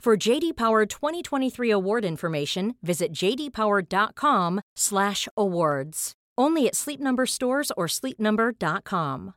[0.00, 6.12] For JD Power 2023 award information, visit jdpower.com/awards.
[6.38, 9.34] Only at Sleep Number stores or sleepnumber.com.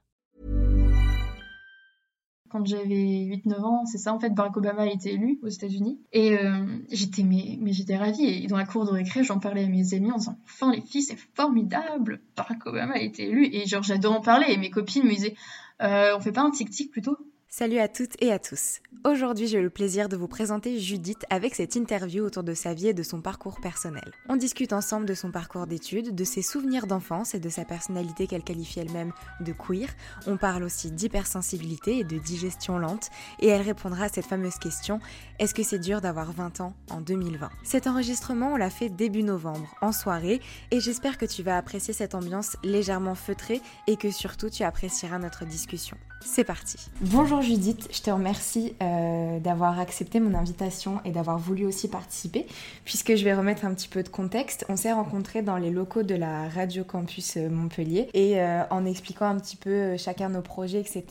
[2.49, 5.99] Quand j'avais 8-9 ans, c'est ça en fait, Barack Obama a été élu aux États-Unis.
[6.13, 8.23] Et euh, j'étais mais, mais j'étais ravie.
[8.23, 10.79] Et dans la cour de récré, j'en parlais à mes amis en disant "Enfin les
[10.79, 14.45] filles, c'est formidable, Barack Obama a été élu" et genre j'adore en parler.
[14.47, 15.35] Et mes copines me disaient
[15.81, 17.17] euh, "On fait pas un tic-tic plutôt?
[17.55, 18.79] Salut à toutes et à tous.
[19.05, 22.87] Aujourd'hui, j'ai le plaisir de vous présenter Judith avec cette interview autour de sa vie
[22.87, 24.11] et de son parcours personnel.
[24.27, 28.25] On discute ensemble de son parcours d'études, de ses souvenirs d'enfance et de sa personnalité
[28.25, 29.89] qu'elle qualifie elle-même de queer.
[30.25, 34.99] On parle aussi d'hypersensibilité et de digestion lente et elle répondra à cette fameuse question
[35.37, 39.21] est-ce que c'est dur d'avoir 20 ans en 2020 Cet enregistrement, on l'a fait début
[39.21, 44.09] novembre, en soirée, et j'espère que tu vas apprécier cette ambiance légèrement feutrée et que
[44.09, 45.97] surtout tu apprécieras notre discussion.
[46.25, 46.77] C'est parti.
[47.01, 52.47] Bonjour Judith, je te remercie euh, d'avoir accepté mon invitation et d'avoir voulu aussi participer,
[52.85, 54.65] puisque je vais remettre un petit peu de contexte.
[54.69, 58.85] On s'est rencontrés dans les locaux de la Radio Campus euh, Montpellier et euh, en
[58.85, 61.03] expliquant un petit peu chacun nos projets, etc.,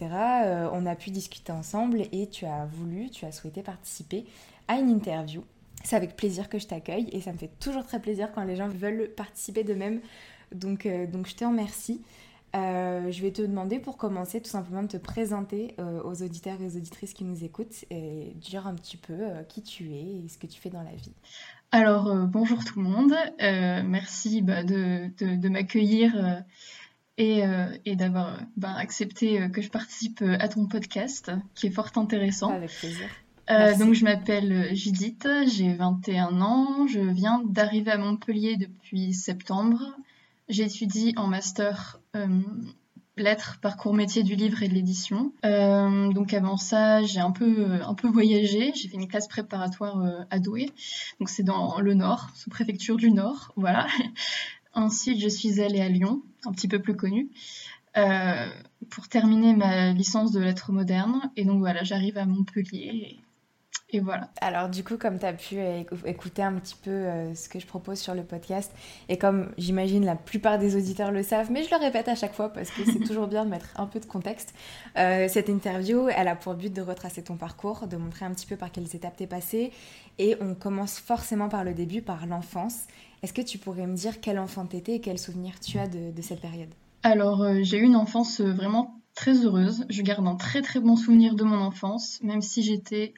[0.73, 4.25] on a pu discuter ensemble et tu as voulu, tu as souhaité participer
[4.69, 5.45] à une interview.
[5.85, 8.57] C'est avec plaisir que je t'accueille et ça me fait toujours très plaisir quand les
[8.57, 10.01] gens veulent participer de même.
[10.55, 12.01] Donc, donc je te remercie.
[12.55, 16.61] Euh, je vais te demander pour commencer tout simplement de te présenter euh, aux auditeurs
[16.61, 20.25] et aux auditrices qui nous écoutent et dire un petit peu euh, qui tu es
[20.25, 21.15] et ce que tu fais dans la vie.
[21.71, 26.45] Alors bonjour tout le monde, merci bah, de, de, m'accueillir
[27.17, 27.45] et,
[27.87, 32.51] et d'avoir bah, accepté que je participe à ton podcast qui est fort intéressant.
[32.51, 33.09] Avec plaisir.
[33.79, 39.97] donc je m'appelle Judith, j'ai 21 ans, je viens d'arriver à Montpellier depuis septembre.
[40.51, 42.02] J'étudie en master
[43.17, 45.33] lettres, parcours métier du livre et de l'édition.
[45.45, 48.73] Euh, donc avant ça, j'ai un peu, un peu voyagé.
[48.75, 50.71] J'ai fait une classe préparatoire euh, à Douai.
[51.21, 53.53] Donc c'est dans le Nord, sous préfecture du Nord.
[53.57, 53.87] Voilà.
[54.75, 57.29] Ensuite, je suis allée à Lyon, un petit peu plus connue,
[58.89, 61.31] pour terminer ma licence de lettres modernes.
[61.37, 63.21] Et donc voilà, j'arrive à Montpellier.
[63.95, 64.31] Et voilà.
[64.41, 65.57] Alors du coup, comme tu as pu
[66.07, 68.73] écouter un petit peu euh, ce que je propose sur le podcast,
[69.11, 72.33] et comme j'imagine la plupart des auditeurs le savent, mais je le répète à chaque
[72.33, 74.55] fois parce que c'est toujours bien de mettre un peu de contexte,
[74.97, 78.47] euh, cette interview, elle a pour but de retracer ton parcours, de montrer un petit
[78.47, 79.73] peu par quelles étapes t'es passé,
[80.19, 82.85] et on commence forcément par le début, par l'enfance.
[83.23, 86.23] Est-ce que tu pourrais me dire quel enfant t'étais et quels souvenirs tu as de,
[86.23, 86.71] cette période?
[87.03, 89.85] Alors, euh, j'ai eu une enfance vraiment très heureuse.
[89.91, 93.13] Je garde un très très bon souvenir de mon enfance, même si j'étais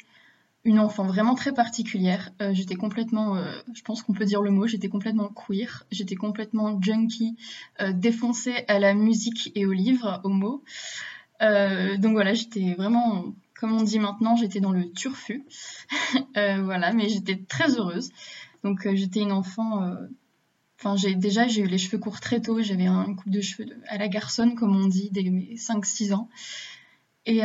[0.65, 2.31] une enfant vraiment très particulière.
[2.41, 6.15] Euh, j'étais complètement, euh, je pense qu'on peut dire le mot, j'étais complètement queer, j'étais
[6.15, 7.37] complètement junkie,
[7.81, 10.63] euh, défoncée à la musique et aux livres, aux mots.
[11.41, 15.45] donc voilà, j'étais vraiment, comme on dit maintenant, j'étais dans le turfu.
[16.35, 18.11] voilà, mais j'étais très heureuse.
[18.63, 19.95] Donc j'étais une enfant.
[20.79, 22.63] Enfin, j'ai déjà j'ai eu les cheveux courts très tôt.
[22.63, 26.31] J'avais un coupe de cheveux à la garçonne, comme on dit, dès mes 5-6 ans.
[27.27, 27.43] Et,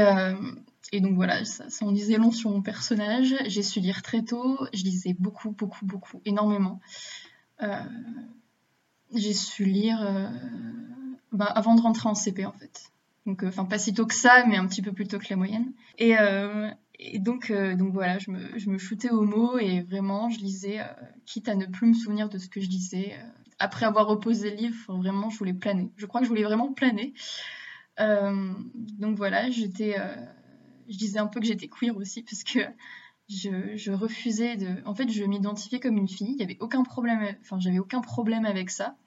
[0.91, 3.35] et donc voilà, ça, en disait long sur mon personnage.
[3.45, 6.79] J'ai su lire très tôt, je lisais beaucoup, beaucoup, beaucoup, énormément.
[7.61, 7.83] Euh,
[9.13, 10.29] j'ai su lire euh,
[11.31, 12.91] bah, avant de rentrer en CP en fait.
[13.25, 15.27] Donc, euh, enfin, pas si tôt que ça, mais un petit peu plus tôt que
[15.29, 15.71] la moyenne.
[15.99, 16.15] Et,
[17.19, 20.79] donc, voilà, je me, shootais au mot et vraiment, je lisais,
[21.25, 23.13] quitte à ne plus me souvenir de ce que je lisais.
[23.59, 25.91] après avoir reposé le livre, vraiment, je voulais planer.
[25.97, 27.13] Je crois que je voulais vraiment planer.
[27.99, 29.95] donc voilà, j'étais
[30.89, 32.59] je disais un peu que j'étais queer aussi parce que
[33.29, 34.67] je, refusais de.
[34.85, 36.31] En fait, je m'identifiais comme une fille.
[36.31, 37.35] Il n'y avait aucun problème.
[37.41, 38.97] Enfin, j'avais aucun problème avec ça.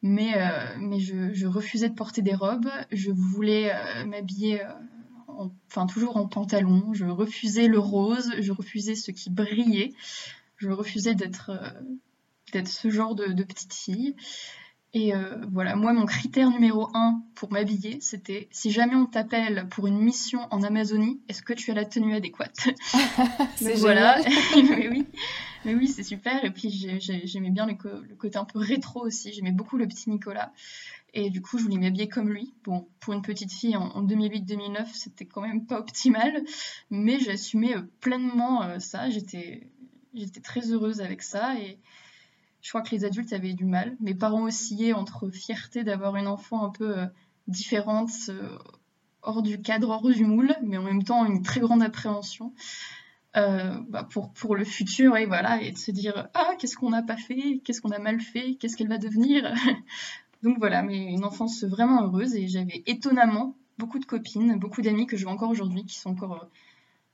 [0.00, 0.98] Mais, euh,
[1.32, 2.70] je, refusais de porter des robes.
[2.92, 6.92] Je voulais euh, m'habiller euh, enfin toujours en pantalon.
[6.92, 9.92] Je refusais le rose, je refusais ce qui brillait,
[10.56, 11.50] je refusais d'être
[12.64, 14.14] ce genre de petite fille.
[14.94, 19.66] Et euh, voilà, moi, mon critère numéro un pour m'habiller, c'était si jamais on t'appelle
[19.70, 22.68] pour une mission en Amazonie, est-ce que tu as la tenue adéquate?
[23.56, 24.18] C'est voilà.
[24.56, 25.06] mais oui,
[25.66, 26.42] mais oui c'est super.
[26.42, 26.70] Et puis
[27.00, 27.74] j'aimais bien le,
[28.16, 29.32] côté un peu rétro aussi.
[29.32, 30.52] J'aimais beaucoup le petit Nicolas.
[31.12, 32.54] Et du coup, je voulais m'habiller comme lui.
[32.64, 36.44] Bon, pour une petite fille en, 2008-2009, c'était quand même pas optimal,
[36.90, 39.10] mais j'assumais euh, pleinement euh, ça.
[39.10, 39.70] J'étais
[40.42, 41.78] très heureuse avec ça et
[42.60, 43.96] je crois que les adultes avaient du mal.
[44.00, 47.06] Mes parents oscillaient entre fierté d'avoir une enfant un peu euh,
[47.46, 48.58] différente, euh,
[49.22, 52.52] hors du cadre, hors du moule, mais en même temps une très grande appréhension
[53.36, 57.02] euh, bah, pour, le futur, et voilà, et de se dire ah qu'est-ce qu'on n'a
[57.02, 59.52] pas fait, qu'est-ce qu'on a mal fait, qu'est-ce qu'elle va devenir?
[60.42, 65.06] Donc voilà, mais une enfance vraiment heureuse et j'avais étonnamment beaucoup de copines, beaucoup d'amis
[65.06, 66.48] que je vois encore aujourd'hui qui sont encore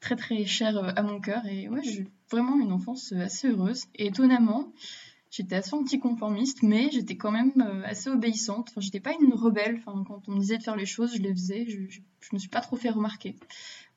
[0.01, 4.07] très très chères à mon cœur et ouais, j'ai vraiment une enfance assez heureuse et
[4.07, 4.73] étonnamment
[5.35, 8.69] j'étais assez anticonformiste, mais j'étais quand même euh, assez obéissante.
[8.71, 9.77] Enfin, j'étais pas une rebelle.
[9.79, 11.67] Enfin, quand on me disait de faire les choses, je les faisais.
[11.69, 13.37] Je, je, me suis pas trop fait remarquer.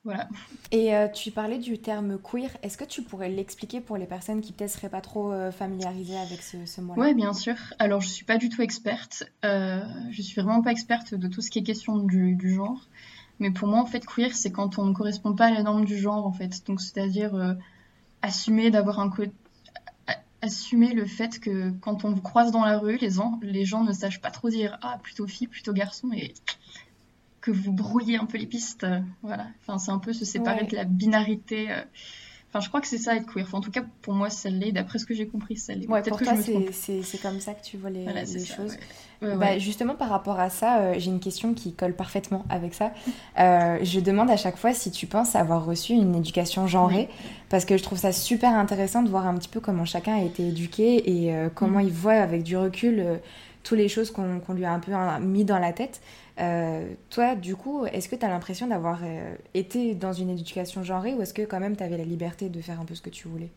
[0.03, 0.27] Voilà.
[0.71, 2.49] Et euh, tu parlais du terme queer.
[2.63, 6.17] Est-ce que tu pourrais l'expliquer pour les personnes qui peut-être seraient pas trop euh, familiarisées
[6.17, 7.01] avec ce, ce mot-là?
[7.01, 7.55] Oui, bien sûr.
[7.77, 9.23] Alors, je suis pas du tout experte.
[9.45, 12.87] Euh, je suis vraiment pas experte de tout ce qui est question du, du genre.
[13.39, 15.85] Mais pour moi, en fait, queer, c'est quand on ne correspond pas à la norme
[15.85, 16.65] du genre, en fait.
[16.65, 17.55] Donc, c'est-à-dire
[18.23, 19.31] assumer d'avoir un, côté
[20.47, 23.83] assumer le fait que quand on vous croise dans la rue, les gens, les gens
[23.83, 26.33] ne sachent pas trop dire ah plutôt fille, plutôt garçon et
[27.41, 28.83] que vous brouillez un peu les pistes.
[28.83, 29.47] Euh, voilà.
[29.61, 31.71] Enfin, c'est un peu se séparer de la binarité.
[32.57, 33.47] Enfin, je crois que c'est ça être queer.
[33.53, 34.71] en tout cas, pour moi, ça l'est.
[34.71, 35.87] D'après ce que j'ai compris, ça l'est.
[35.87, 36.33] Ouais, pour toi,
[36.71, 38.77] c'est comme ça que tu vois les, les choses.
[39.21, 42.91] bah, justement, par rapport à ça, euh, j'ai une question qui colle parfaitement avec ça.
[43.39, 47.07] Euh, je demande à chaque fois si tu penses avoir reçu une éducation genrée,
[47.49, 50.21] parce que je trouve ça super intéressant de voir un petit peu comment chacun a
[50.21, 51.87] été éduqué et euh, comment mm.
[51.87, 53.19] il voit avec du recul
[53.63, 56.01] toutes les choses qu'on lui a un peu hein, mis dans la tête.
[56.39, 60.83] Euh, toi, du coup, est-ce que tu as l'impression d'avoir euh, été dans une éducation
[60.83, 63.01] genrée ou est-ce que quand même tu avais la liberté de faire un peu ce
[63.01, 63.51] que tu voulais?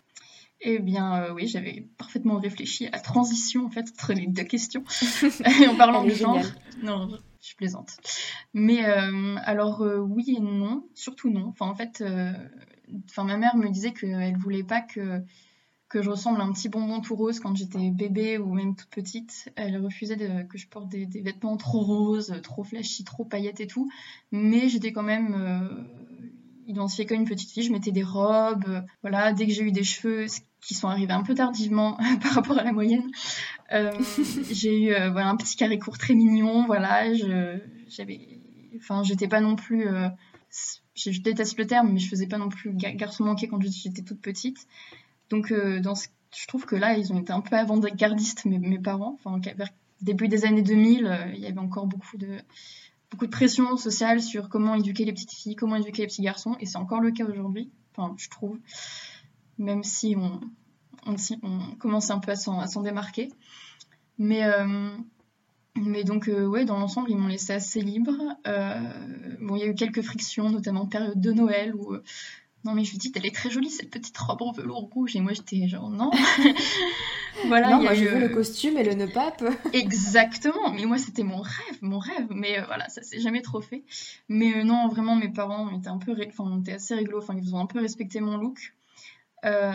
[0.63, 4.45] Eh bien, euh, oui, j'avais parfaitement réfléchi à la transition en fait entre les deux
[4.45, 4.85] questions
[5.69, 6.39] en parlant de genre.
[6.83, 7.11] Non,
[7.43, 7.99] je plaisante.
[8.55, 11.47] Mais alors oui et non, surtout non.
[11.49, 12.03] Enfin, en fait,
[13.11, 15.23] enfin ma mère me disait qu'elle voulait pas que
[15.91, 18.89] que je ressemble à un petit bonbon tout rose quand j'étais bébé ou même toute
[18.89, 19.53] petite.
[19.57, 20.17] Elle refusait
[20.49, 23.91] que je porte des, vêtements trop roses, trop flashy, trop paillettes et tout.
[24.31, 25.69] Mais j'étais quand même euh,
[26.69, 27.65] identifiée comme une petite fille.
[27.65, 28.85] Je mettais des robes.
[29.03, 30.27] voilà, dès que j'ai eu des cheveux
[30.61, 33.11] qui sont arrivés un peu tardivement par rapport à la moyenne,
[33.73, 33.93] euh,
[34.51, 36.67] j'ai eu euh, voilà, un petit carré court très mignon.
[36.67, 37.13] Voilà,
[37.89, 38.21] j'avais,
[38.77, 40.09] enfin, j'étais pas non plus euh,
[40.95, 44.21] je, déteste le terme, mais je faisais pas non plus garçon manqué quand j'étais toute
[44.21, 44.67] petite.
[45.31, 45.81] Donc, euh,
[46.37, 49.17] je trouve que là, ils ont été un peu avant-gardistes, mes, parents.
[49.25, 49.69] Enfin, vers
[50.03, 52.39] début des années 2000, euh, il y avait encore beaucoup de,
[53.11, 56.57] beaucoup de pression sociale sur comment éduquer les petites filles, comment éduquer les petits garçons,
[56.61, 58.59] et c'est encore le cas aujourd'hui, enfin, je trouve,
[59.59, 60.41] même si on,
[61.07, 63.29] on, on commence un peu à s'en démarquer.
[64.19, 64.91] Mais, euh,
[65.77, 68.13] mais donc, ouais, dans l'ensemble, ils m'ont laissé assez libre.
[69.41, 71.95] bon, il y a eu quelques frictions, notamment période de Noël, où
[72.65, 75.17] non mais Judith elle est très jolie cette petite robe en velours rouge.
[75.17, 76.11] Et moi j'étais genre non.
[77.47, 79.43] Voilà non, moi je veux le costume et le nœud pape.
[79.73, 80.73] Exactement.
[80.73, 82.27] Mais moi c'était mon rêve mon rêve.
[82.31, 83.83] Mais euh, voilà ça s'est jamais trop fait.
[84.29, 87.55] Mais euh, non vraiment mes parents étaient un peu enfin étaient assez rigolos enfin ils
[87.55, 88.75] ont un peu respecté mon look.
[89.47, 89.71] Euh,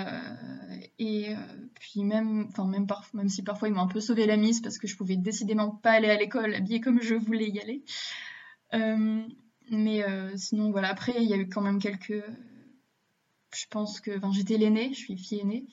[0.99, 1.33] et
[1.79, 4.77] puis même enfin même même si parfois ils m'ont un peu sauvé la mise parce
[4.77, 7.83] que je pouvais décidément pas aller à l'école habillée comme je voulais y aller.
[9.71, 12.23] Mais sinon voilà après il y a eu quand même quelques
[13.55, 15.65] je pense que enfin, j'étais l'aînée, je suis fille aînée.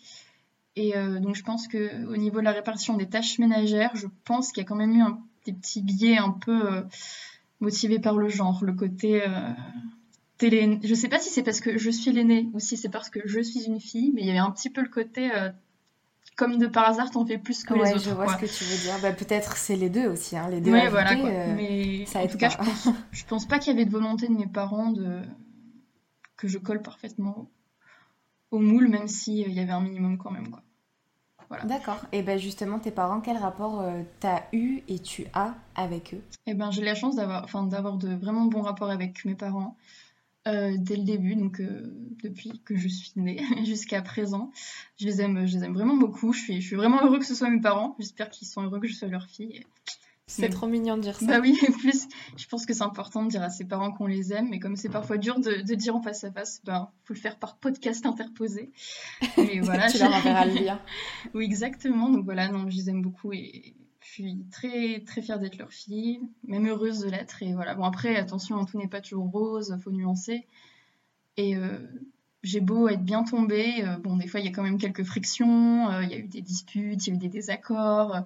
[0.74, 4.06] Et euh, donc je pense que au niveau de la répartition des tâches ménagères, je
[4.24, 6.82] pense qu'il y a quand même eu un, des petits biais un peu euh,
[7.60, 9.50] motivés par le genre, le côté euh,
[10.38, 10.78] télé.
[10.82, 13.20] Je sais pas si c'est parce que je suis l'aînée ou si c'est parce que
[13.26, 15.30] je suis une fille, mais il y avait un petit peu le côté
[16.36, 18.00] comme de par hasard, t'en fais plus que les autres.
[18.00, 18.94] je vois ce que tu veux dire.
[19.02, 20.48] Bah, peut-être c'est les deux aussi, hein.
[20.48, 20.72] les deux.
[20.72, 21.14] Ouais, voilà.
[21.54, 24.32] Mais en tout cas, je pense, je pense pas qu'il y avait de volonté de
[24.32, 25.20] mes parents de
[26.36, 27.48] que je colle parfaitement
[28.52, 30.50] au moule, même s'il euh, y avait un minimum quand même.
[30.50, 30.62] Quoi.
[31.48, 31.64] Voilà.
[31.64, 32.00] D'accord.
[32.12, 36.22] Et ben justement, tes parents, quel rapport euh, t'as eu et tu as avec eux?
[36.46, 39.76] Eh ben, j'ai la chance d'avoir, enfin, d'avoir de vraiment bons rapports avec mes parents
[40.48, 41.60] euh, dès le début, donc
[42.22, 44.50] depuis que je suis née jusqu'à présent.
[44.98, 46.32] Je les aime, je les aime vraiment beaucoup.
[46.32, 47.96] Je suis, je suis vraiment heureux que ce soit mes parents.
[47.98, 49.64] J'espère qu'ils sont heureux que je sois leur fille.
[50.32, 51.26] C'est trop mignon de dire ça.
[51.26, 54.06] Bah oui, en plus, je pense que c'est important de dire à ses parents qu'on
[54.06, 57.12] les aime, mais comme c'est parfois dur de, dire en face à face, ben faut
[57.12, 58.72] le faire par podcast interposé.
[59.36, 60.80] Mais voilà, tu leur enverras le lien.
[61.34, 62.08] oui, exactement.
[62.08, 65.72] Donc voilà, non, je les aime beaucoup et je suis très très fière d'être leur
[65.72, 67.42] fille, même heureuse de l'être.
[67.42, 67.74] Et voilà.
[67.74, 70.46] Bon après, attention, tout n'est pas toujours rose, faut nuancer.
[71.36, 71.78] Et euh,
[72.42, 75.04] j'ai beau être bien tombée, euh, bon des fois il y a quand même quelques
[75.04, 78.24] frictions, euh, il y a eu des disputes, il y a eu des désaccords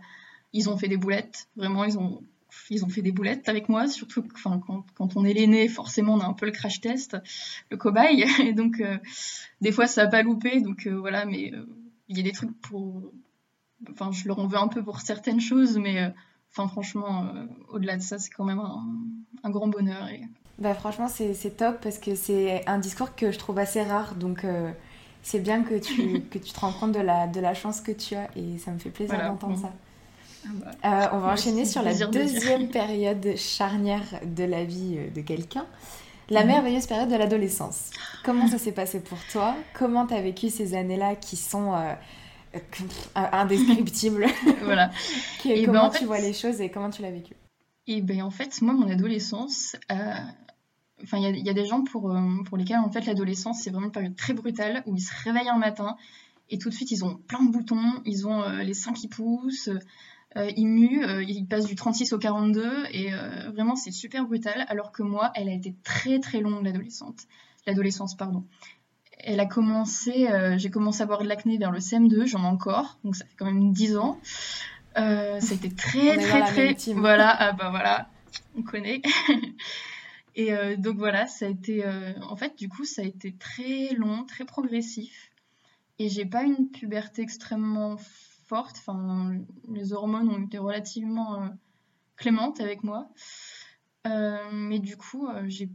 [0.52, 1.48] ils ont fait des boulettes.
[1.56, 2.22] Vraiment, ils ont,
[2.70, 3.88] ils ont fait des boulettes avec moi.
[3.88, 7.16] Surtout enfin, quand, quand on est l'aîné, forcément, on a un peu le crash test,
[7.70, 8.24] le cobaye.
[8.42, 8.98] Et donc, euh,
[9.60, 10.60] des fois, ça n'a pas loupé.
[10.60, 11.66] Donc, euh, voilà, mais euh,
[12.08, 13.12] il y a des trucs pour.
[13.90, 16.10] Enfin, je leur en veux un peu pour certaines choses, mais
[16.50, 17.30] enfin, franchement,
[17.68, 18.58] au-delà de ça, c'est quand même
[19.42, 20.08] un, grand bonheur.
[20.08, 20.22] Et...
[20.58, 24.14] Bah, franchement, c'est top parce que c'est un discours que je trouve assez rare.
[24.14, 24.46] Donc,
[25.22, 27.92] c'est bien que tu, que tu te rends compte de la, de la chance que
[27.92, 29.74] tu as et ça me fait plaisir d'entendre ça.
[30.82, 35.20] Ah euh, on va enchaîner sur la deuxième période charnière de la vie euh, de
[35.20, 35.66] quelqu'un,
[36.28, 36.48] la mhm.
[36.48, 37.90] merveilleuse période de l'adolescence.
[38.24, 39.56] Comment ça s'est passé pour toi?
[39.74, 41.94] Comment tu as vécu ces années-là qui sont euh,
[43.14, 44.26] indescriptibles?
[44.64, 44.90] Voilà.
[45.44, 47.34] et ben, comment tu vois les choses et comment tu l'as vécu?
[47.86, 52.12] Et ben en fait, moi, mon adolescence, enfin, il y, a des gens pour,
[52.46, 55.48] pour lesquels en fait l'adolescence c'est vraiment une période très brutale où ils se réveillent
[55.48, 55.96] un matin
[56.50, 59.70] et tout de suite ils ont plein de boutons, ils ont les seins qui poussent,
[60.56, 64.64] il mue, euh, il passe du 36 au 42 et euh, vraiment c'est super brutal.
[64.68, 67.22] Alors que moi, elle a été très très longue l'adolescente,
[67.66, 68.44] l'adolescence pardon.
[69.18, 70.28] Elle a commencé,
[70.58, 73.34] j'ai commencé à avoir de l'acné vers le CM2, j'en ai encore, donc ça fait
[73.36, 74.20] quand même 10 ans.
[74.98, 78.10] Euh, ça a été très très très, voilà, ah bah voilà,
[78.58, 79.00] on connaît.
[80.34, 81.82] et donc voilà, ça a été,
[82.20, 85.32] en fait du coup ça a été très long, très progressif.
[85.98, 87.96] Et j'ai pas une puberté extrêmement
[88.46, 88.76] forte.
[88.78, 89.36] Enfin,
[89.68, 91.48] les hormones ont été relativement euh,
[92.16, 93.08] clémentes avec moi.
[94.06, 95.68] Euh, mais du coup, euh, j'ai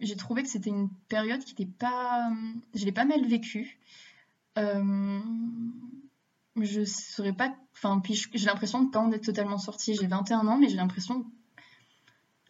[0.00, 2.30] j'ai trouvé que c'était une période qui n'était pas.
[2.74, 3.78] Je l'ai pas mal vécue.
[4.56, 5.20] Je
[6.84, 7.54] serais pas.
[7.74, 9.94] Enfin, puis j'ai l'impression de pas en être totalement sortie.
[9.94, 11.26] J'ai 21 ans, mais j'ai l'impression.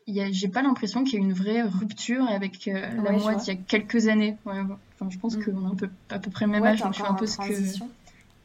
[0.07, 3.57] J'ai pas l'impression qu'il y a une vraie rupture avec la moi d'il y a
[3.57, 4.37] quelques années.
[4.45, 4.78] Enfin,
[5.09, 5.45] je pense mm.
[5.45, 7.26] qu'on a un peu, à peu près le même âge, donc je fais un peu
[7.26, 7.85] ce que.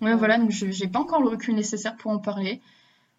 [0.04, 2.60] Ouais, voilà, donc je n'ai pas encore le recul nécessaire pour en parler.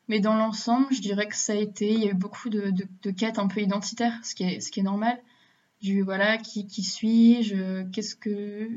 [0.08, 2.70] Mais dans l'ensemble, je dirais que ça a été, il y a eu beaucoup de,
[3.02, 5.18] de, quêtes un peu identitaires, ce qui est, ce qui est normal.
[5.80, 8.68] Du voilà, qui, qui suis-je, qu'est-ce que.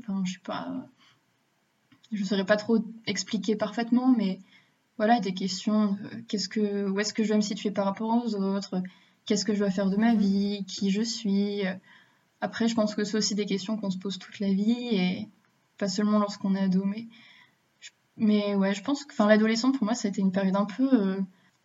[0.00, 0.88] Enfin, je sais pas.
[2.10, 4.40] Je ne saurais pas trop expliquer parfaitement, mais
[4.96, 5.96] voilà, des questions.
[6.26, 8.82] Qu'est-ce que, où est-ce que je dois me situer par rapport aux autres
[9.26, 11.62] Qu'est-ce que je dois faire de ma vie Qui je suis
[12.40, 15.28] Après, je pense que c'est aussi des questions qu'on se pose toute la vie et
[15.78, 17.06] pas seulement lorsqu'on est ado, mais
[18.16, 20.64] mais ouais, je pense que enfin, l'adolescence, pour moi, ça a été une période un
[20.64, 21.20] peu, euh,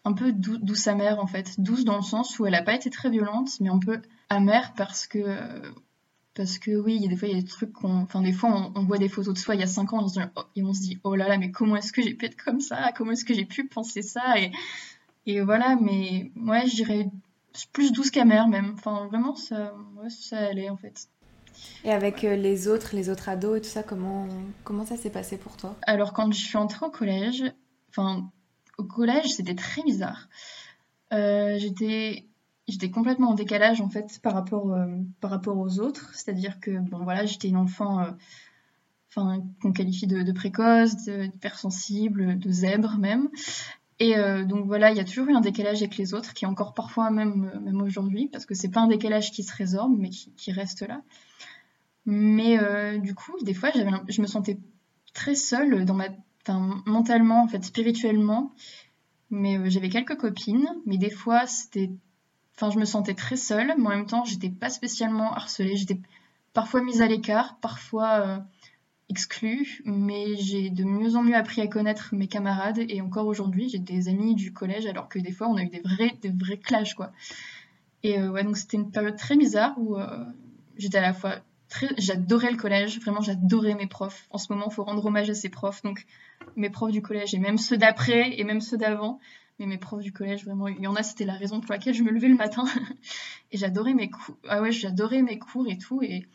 [0.06, 1.60] un peu douce amère, en fait.
[1.60, 4.74] Douce dans le sens où elle n'a pas été très violente, mais un peu amère
[4.76, 5.38] parce que.
[6.34, 8.02] parce que oui, il y a des fois, il y a des trucs qu'on.
[8.02, 10.42] Enfin, des fois, on, voit des photos de soi il y a 5 ans oh,
[10.56, 12.62] et on se dit, oh là là, mais comment est-ce que j'ai pu être comme
[12.62, 12.92] ça?
[12.96, 14.40] Comment est-ce que j'ai pu penser ça?
[14.40, 14.52] Et,
[15.26, 17.10] et voilà, mais ouais, je dirais
[17.74, 18.74] plus douce qu'amère même.
[18.76, 19.74] Enfin, vraiment, ça,
[20.10, 21.10] ça allait en fait.
[21.84, 24.28] Et avec euh, les autres, les autres ados et tout ça, comment,
[24.64, 25.76] comment ça s'est passé pour toi?
[25.84, 27.44] Alors, quand je suis entrée au collège,
[27.90, 28.30] enfin,
[28.78, 30.28] au collège, c'était très bizarre.
[31.14, 34.86] Euh, j'étais complètement en décalage en fait par rapport euh,
[35.22, 36.12] par rapport aux autres.
[36.14, 38.06] C'est-à-dire que bon voilà j'étais une enfant
[39.16, 43.30] qu'on qualifie de, précoce d'hypersensible de zèbre même.
[43.98, 44.14] Et
[44.46, 46.76] donc voilà il y a toujours eu un décalage avec les autres qui est encore
[46.76, 50.52] parfois même même aujourd'hui parce que c'est pas un décalage qui se résorbe mais qui
[50.52, 51.02] reste là
[52.06, 54.58] mais euh, du coup, des fois, je me sentais
[55.14, 55.86] très seule
[56.86, 58.54] mentalement, en fait, spirituellement.
[59.30, 61.92] Mais euh, j'avais quelques copines, mais des fois, c'était,
[62.56, 65.78] enfin, je me sentais très seule, mais en même temps, j'étais pas spécialement harcelée.
[65.78, 66.00] J'étais
[66.54, 68.38] parfois mise à l'écart, parfois euh,
[69.10, 72.80] exclue, mais j'ai de mieux en mieux appris à connaître mes camarades.
[72.90, 75.70] Et encore aujourd'hui, j'ai des amis du collège, alors que des fois, on a eu
[75.70, 77.12] des vrais, des vrais clashs, quoi.
[78.02, 79.98] Et ouais, donc c'était une période très bizarre où
[80.78, 81.42] j'étais à la fois
[81.98, 84.28] j'adorais le collège, vraiment j'adorais mes profs.
[84.32, 86.06] En ce moment, il faut rendre hommage à ces profs, donc
[86.56, 89.20] mes profs du collège et même ceux d'après et même ceux d'avant.
[89.60, 91.94] Mais mes profs du collège, vraiment, il y en a, c'était la raison pour laquelle
[91.94, 92.64] je me levais le matin.
[93.52, 94.38] et j'adorais mes cours.
[94.48, 96.02] Ah ouais, j'adorais mes cours et tout.
[96.02, 96.26] Et,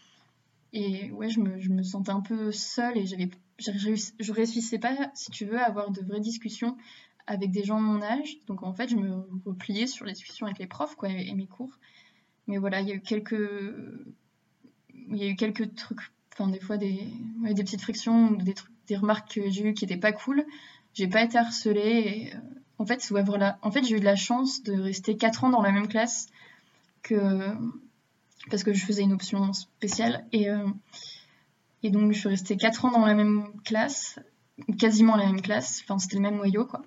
[0.75, 4.95] et ouais, je me, je me sentais un peu seule et j'avais, je réussissais pas,
[5.15, 6.77] si tu veux, à avoir de vraies discussions
[7.27, 8.37] avec des gens de mon âge.
[8.47, 11.47] Donc en fait, je me repliais sur les discussions avec les profs quoi, et mes
[11.47, 11.79] cours.
[12.47, 13.35] Mais voilà, il y a eu quelques
[15.11, 16.01] il y a eu quelques trucs,
[16.33, 17.09] enfin des fois des,
[17.43, 20.45] des petites frictions, des, trucs, des remarques que j'ai eues qui n'étaient pas cool.
[20.95, 22.33] J'ai pas été harcelée.
[22.35, 22.39] Euh,
[22.79, 23.13] en fait.
[23.63, 26.29] En fait, j'ai eu de la chance de rester 4 ans dans la même classe
[27.03, 27.55] que
[28.51, 30.49] parce que je faisais une option spéciale et
[31.83, 34.19] et donc je suis restée 4 ans dans la même classe,
[34.79, 35.83] quasiment la même classe.
[35.85, 36.83] Enfin, c'était le même noyau quoi.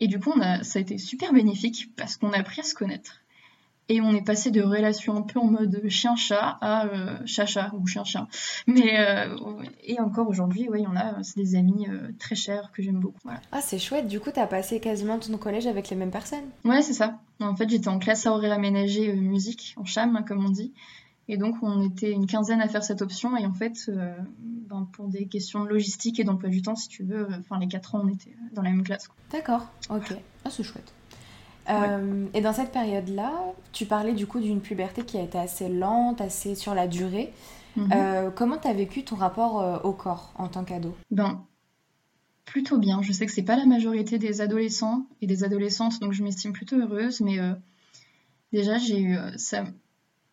[0.00, 2.64] Et du coup, on a, ça a été super bénéfique parce qu'on a appris à
[2.64, 3.20] se connaître.
[3.88, 7.86] Et on est passé de relations un peu en mode chien-chat à euh, chat-chat ou
[7.86, 8.28] chien-chien.
[8.66, 9.36] Mais euh,
[9.82, 13.28] et encore aujourd'hui, oui, en a, c'est des amis euh, très chers que j'aime beaucoup.
[13.52, 14.08] Ah, c'est chouette.
[14.08, 16.44] Du coup, tu as passé quasiment ton collège avec les mêmes personnes.
[16.64, 17.20] Ouais, c'est ça.
[17.40, 20.72] En fait, j'étais en classe à horaire aménagé musique, en cham, hein, comme on dit.
[21.28, 23.36] Et donc, on était une quinzaine à faire cette option.
[23.36, 23.90] Et en fait,
[24.38, 27.68] ben, pour des questions de logistique et d'emploi du temps, si tu veux, enfin, les
[27.68, 29.08] quatre ans, on était dans la même classe.
[29.30, 30.14] D'accord, ok.
[30.44, 30.92] Ah, c'est chouette.
[31.68, 33.32] Euh, et dans cette période-là,
[33.72, 37.32] tu parlais du coup d'une puberté qui a été assez lente, assez sur la durée.
[37.76, 37.90] Mhm.
[37.92, 40.94] Euh, comment tu as vécu ton rapport euh, au corps en tant qu'ado?
[41.10, 41.44] Ben,
[42.44, 43.02] plutôt bien.
[43.02, 46.52] Je sais que c'est pas la majorité des adolescents et des adolescentes, donc je m'estime
[46.52, 47.20] plutôt heureuse.
[47.20, 47.38] Mais
[48.52, 49.64] déjà, j'ai eu ça.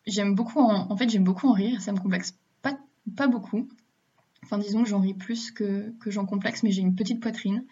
[0.05, 1.81] J'aime beaucoup en, en fait, j'aime beaucoup en rire.
[1.81, 2.77] Ça me complexe pas,
[3.15, 3.67] pas beaucoup.
[4.43, 7.63] Enfin, disons que j'en ris plus que, que j'en complexe, mais j'ai une petite poitrine.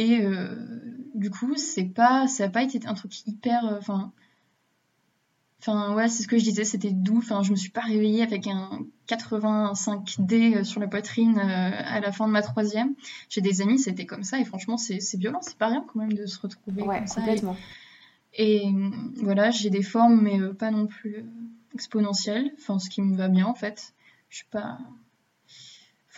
[0.00, 0.54] Et euh,
[1.14, 3.66] du coup, c'est pas, ça n'a pas été un truc hyper.
[3.66, 4.12] Euh, enfin.
[5.60, 7.18] Enfin, ouais, c'est ce que je disais, c'était doux.
[7.18, 12.12] Enfin, je me suis pas réveillée avec un 85D euh, sur la poitrine à la
[12.12, 12.94] fin de ma troisième.
[13.28, 16.14] J'ai des amis, c'était comme ça, et franchement, c'est violent, c'est pas rien quand même
[16.14, 17.20] de se retrouver ouais, comme ça.
[17.20, 17.58] Complètement.
[18.32, 18.72] Et,
[19.16, 21.26] voilà, j'ai des formes, mais pas non plus
[21.74, 22.52] exponentielles.
[22.58, 23.92] Enfin, ce qui me va bien en fait.
[24.30, 24.78] Je suis pas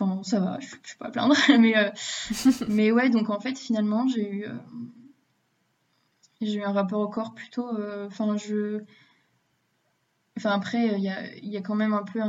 [0.03, 1.37] Enfin, ça va, je, ne suis pas à plaindre.
[1.61, 1.91] mais, euh,
[2.69, 4.55] mais ouais, donc en fait, finalement, j'ai eu, euh,
[6.41, 7.69] j'ai eu un rapport au corps plutôt.
[7.69, 8.83] Euh, enfin, je.
[10.37, 12.21] Enfin, après, il y a, y a, quand même un peu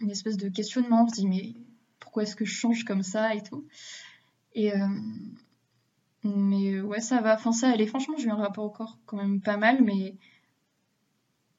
[0.00, 1.04] une espèce de questionnement.
[1.04, 1.54] On se dit, mais
[1.98, 3.66] pourquoi est-ce que je change comme ça et tout
[4.54, 4.72] Et.
[6.24, 7.34] mais ouais, ça va.
[7.34, 7.86] Enfin, ça allait.
[7.86, 10.16] Franchement, j'ai eu un rapport au corps quand même pas mal, mais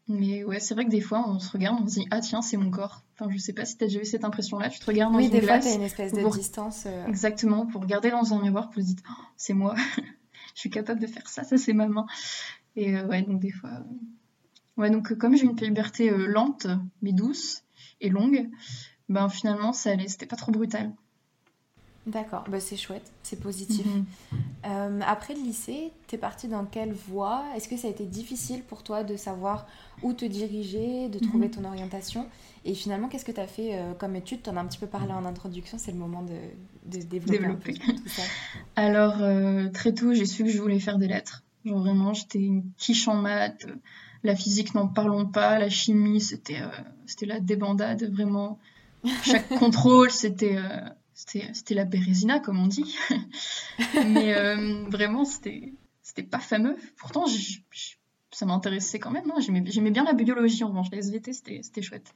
[0.10, 2.42] mais ouais, c'est vrai que des fois, on se regarde, on se dit Ah, tiens,
[2.42, 3.04] c'est mon corps.
[3.14, 4.70] Enfin, je sais pas si t'as déjà eu cette impression-là.
[4.70, 6.86] Tu te regardes dans oui, une des fois, t'as une espèce de distance.
[6.88, 7.06] Euh.
[7.06, 9.76] Exactement, pour regarder dans un miroir, pour se dire oh, C'est moi.
[10.56, 12.08] je suis capable de faire ça, ça, c'est ma main.
[12.76, 13.70] Et euh, ouais, donc des fois.
[13.70, 16.66] Euh, ouais, donc comme j'ai une puberté lente,
[17.04, 17.64] mais douce
[18.02, 18.50] et longue,
[19.10, 20.08] ben finalement, ça allait.
[20.08, 20.92] C'était pas trop brutal.
[22.10, 23.86] D'accord, bah, c'est chouette, c'est positif.
[23.86, 24.06] Mhm.
[24.66, 27.44] Euh, après le lycée, tu es partie dans quelle voie?
[27.56, 29.68] Est-ce que ça a été difficile pour toi de savoir
[30.02, 31.52] où te diriger, de trouver mhm.
[31.52, 32.26] ton orientation?
[32.66, 34.42] Et finalement, qu'est-ce que tu as fait euh, comme étude?
[34.42, 37.74] Tu en as un petit peu parlé en introduction, c'est le moment de, de développer,
[37.74, 38.24] tout ça.
[38.76, 41.44] Alors, euh, très tôt, j'ai su que je voulais faire des lettres.
[41.64, 43.68] Genre vraiment, j'étais une quiche en maths.
[44.24, 45.60] La physique, n'en parlons pas.
[45.60, 46.60] La chimie, c'était
[47.06, 48.58] c'était la débandade, vraiment.
[49.24, 50.58] Chaque contrôle, c'était
[51.54, 52.96] c'était la bérésina, comme on dit.
[53.94, 55.74] Mais euh, vraiment, c'était
[56.30, 56.78] pas fameux.
[56.98, 57.26] Pourtant,
[58.32, 59.30] ça m'intéressait quand même.
[59.32, 59.40] Hein.
[59.40, 60.88] J'aimais bien la biologie, en revanche.
[60.92, 62.14] Les SVT, c'était chouette.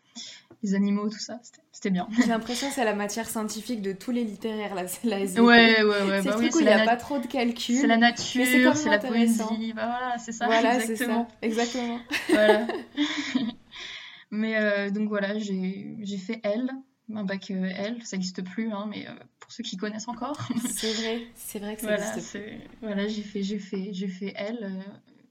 [0.62, 1.40] Les animaux, tout ça,
[1.74, 2.08] c'était bien.
[2.18, 5.42] J'ai l'impression que c'est la matière scientifique de tous les littéraires, là, la SVT.
[5.42, 6.22] Ouais, ouais, ouais.
[6.22, 7.76] C'est bah oui, il n'y a pas trop de calculs.
[7.76, 9.74] C'est la nature, c'est la poésie.
[9.76, 10.46] Bah voilà, c'est ça.
[10.46, 11.28] Voilà, c'est ça.
[11.42, 12.00] Exactement.
[12.30, 12.68] voilà.
[14.32, 16.72] Mais euh, donc voilà, j'ai fait L
[17.14, 20.38] un bac euh, L, ça n'existe plus, hein, mais euh, pour ceux qui connaissent encore.
[20.70, 22.60] c'est vrai, c'est vrai que ça voilà, existe plus.
[22.82, 24.82] Voilà, j'ai fait, j'ai fait, j'ai fait L, euh,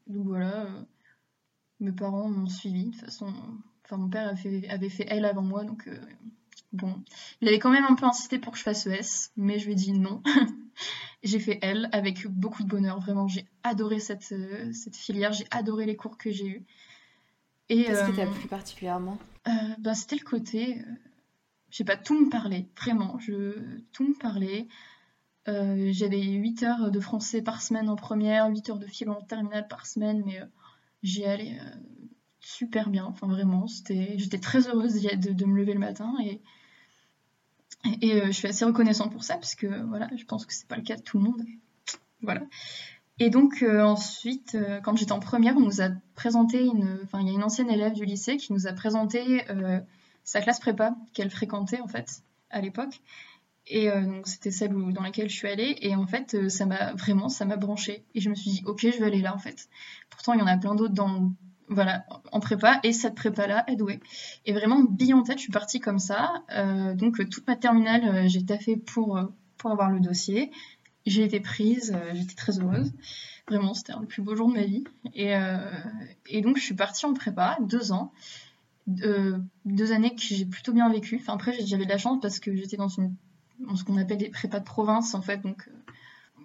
[0.07, 0.67] donc voilà,
[1.81, 3.33] mes parents m'ont suivi de toute façon.
[3.85, 5.89] Enfin, mon père avait fait, avait fait L avant moi, donc
[6.73, 7.03] bon,
[7.41, 9.73] il avait quand même un peu insisté pour que je fasse ES, mais je lui
[9.73, 10.23] ai dit non.
[11.23, 14.35] j'ai fait L avec beaucoup de bonheur, vraiment, j'ai adoré cette,
[14.73, 16.65] cette filière, j'ai adoré les cours que j'ai eus.
[17.69, 19.19] Qu'est-ce qui t'a plu particulièrement?
[19.79, 20.85] ben, C'était le côté
[21.73, 24.69] je sais pas, tout me parlait, vraiment, je, tout me parlait.
[25.49, 29.23] Euh, j'avais 8 heures de français par semaine en première, 8 heures de philo en
[29.23, 30.45] terminale par semaine, mais euh,
[31.03, 31.77] j'y allais euh,
[32.41, 36.43] super bien, enfin vraiment, j'étais très heureuse de, de, me lever le matin et,
[38.03, 40.77] et, je suis assez reconnaissante pour ça, parce que voilà, je pense que c'est pas
[40.77, 41.43] le cas de tout le monde.
[42.21, 42.43] Voilà.
[43.19, 47.31] Et donc ensuite, quand j'étais en première, on nous a présenté une, enfin il y
[47.31, 49.45] a une ancienne élève du lycée qui nous a présenté
[50.25, 53.01] sa classe prépa qu'elle fréquentait en fait à l'époque.
[53.67, 55.77] Et euh, donc c'était celle où, dans laquelle je suis allée.
[55.81, 58.05] Et en fait, euh, ça m'a vraiment, ça m'a branché.
[58.15, 59.69] Et je me suis dit, ok, je vais aller là en fait.
[60.11, 61.33] Pourtant, il y en a plein d'autres dans,
[61.69, 62.81] voilà, en prépa.
[62.83, 64.01] Et cette prépa-là est douée.
[64.47, 66.43] Et vraiment, bille en tête, je suis partie comme ça.
[66.51, 69.21] Euh, donc toute ma terminale, j'ai taffé pour,
[69.59, 70.51] pour avoir le dossier.
[71.07, 72.93] J'ai été prise, j'étais très heureuse.
[73.49, 74.85] Vraiment, c'était un des plus beaux jours de ma vie.
[75.15, 75.35] Et,
[76.27, 78.13] et donc, je suis partie en prépa, deux ans.
[79.05, 81.19] Euh, deux années que j'ai plutôt bien vécu.
[81.21, 83.01] Enfin, après, j'avais de la chance parce que j'étais dans, ce
[83.85, 85.41] qu'on appelle des prépas de province, en fait.
[85.43, 85.93] Donc, euh,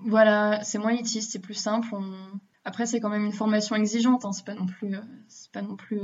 [0.06, 1.88] Voilà, c'est moins élitiste, c'est plus simple.
[2.64, 4.26] Après, c'est quand même une formation exigeante.
[4.26, 4.32] Hein.
[4.32, 6.00] C'est pas non plus, euh, c'est pas non plus,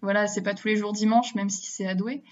[0.00, 2.22] voilà, c'est pas tous les jours dimanche, même si c'est à Douai.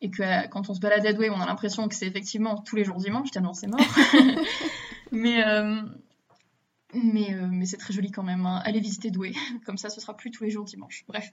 [0.00, 2.76] Et que quand on se balade à Douai, on a l'impression que c'est effectivement tous
[2.76, 3.80] les jours dimanche, tellement c'est mort.
[5.12, 5.42] mais
[6.94, 8.46] mais, euh, mais c'est très joli quand même.
[8.46, 8.60] Hein.
[8.64, 9.32] Allez visiter Douai,
[9.66, 11.04] comme ça ce sera plus tous les jours dimanche.
[11.08, 11.32] Bref.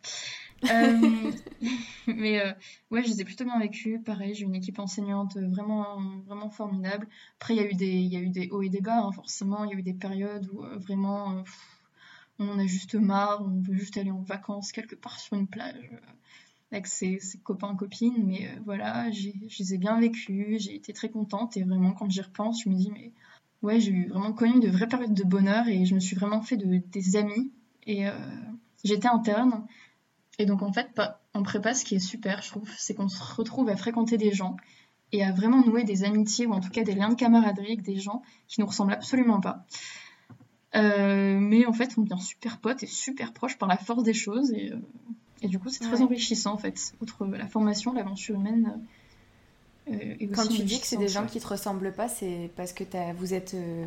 [0.65, 1.31] Euh,
[2.07, 2.53] mais euh,
[2.91, 3.99] ouais, je les ai plutôt bien vécus.
[4.03, 7.07] Pareil, j'ai une équipe enseignante vraiment, vraiment formidable.
[7.39, 9.11] Après, il y, a eu des, y a eu des hauts et des bas, hein,
[9.11, 9.63] forcément.
[9.65, 11.43] Il y a eu des périodes où vraiment
[12.39, 15.47] on en a juste marre, on veut juste aller en vacances quelque part sur une
[15.47, 15.89] plage
[16.71, 18.23] avec ses, ses copains, copines.
[18.25, 21.57] Mais voilà, je les ai bien vécus, j'ai été très contente.
[21.57, 23.11] Et vraiment, quand j'y repense, je me dis, mais
[23.61, 26.57] ouais, j'ai vraiment connu de vraies périodes de bonheur et je me suis vraiment fait
[26.57, 27.51] de, des amis.
[27.85, 28.11] Et euh,
[28.83, 29.65] j'étais interne.
[30.37, 30.89] Et donc, en fait,
[31.33, 34.31] en prépa, ce qui est super, je trouve, c'est qu'on se retrouve à fréquenter des
[34.31, 34.55] gens
[35.11, 37.81] et à vraiment nouer des amitiés ou en tout cas des liens de camaraderie avec
[37.81, 39.65] des gens qui nous ressemblent absolument pas.
[40.75, 44.13] Euh, mais en fait, on devient super potes et super proches par la force des
[44.13, 44.51] choses.
[44.53, 44.79] Et, euh,
[45.41, 46.93] et du coup, c'est très enrichissant, en fait.
[47.01, 48.79] Outre la formation, l'aventure humaine
[49.91, 52.83] euh, Quand tu dis que c'est des gens qui te ressemblent pas, c'est parce que
[53.13, 53.85] vous êtes euh,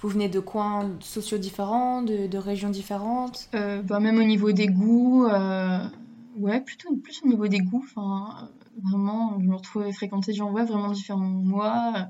[0.00, 3.48] vous venez de coins sociaux différents, de, régions différentes?
[3.54, 5.26] Euh, bah, Même au niveau des goûts,
[6.36, 7.84] ouais, plutôt plus au niveau des goûts.
[7.84, 8.48] Enfin,
[8.82, 12.08] vraiment, je me retrouve à fréquenter des gens ouais, vraiment différents de moi.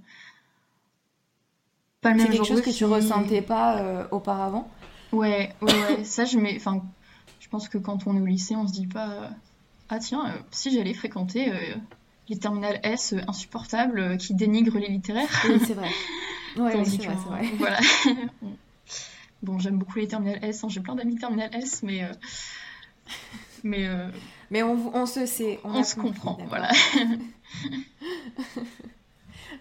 [2.01, 4.69] Pas le même C'est quelque chose que tu ressentais pas auparavant?
[5.13, 6.55] Ouais, ouais, ça, je mets.
[6.57, 6.83] Enfin,
[7.41, 9.31] je pense que quand on est au lycée, on se dit pas
[9.89, 11.53] Ah, tiens, si j'allais fréquenter
[12.31, 15.29] les terminales S insupportables euh, qui dénigrent les littéraires.
[15.47, 15.91] Oui, c'est vrai.
[16.57, 17.49] Ouais, c'est vrai, vrai.
[17.59, 17.79] Voilà.
[19.45, 20.69] bon, j'aime beaucoup les terminales S, hein.
[20.69, 22.03] j'ai plein d'amis terminales S, mais.
[22.03, 22.13] Euh,
[23.63, 24.09] mais, euh,
[24.51, 25.61] mais on, on, se sait.
[25.63, 26.73] On, se comprend, voilà.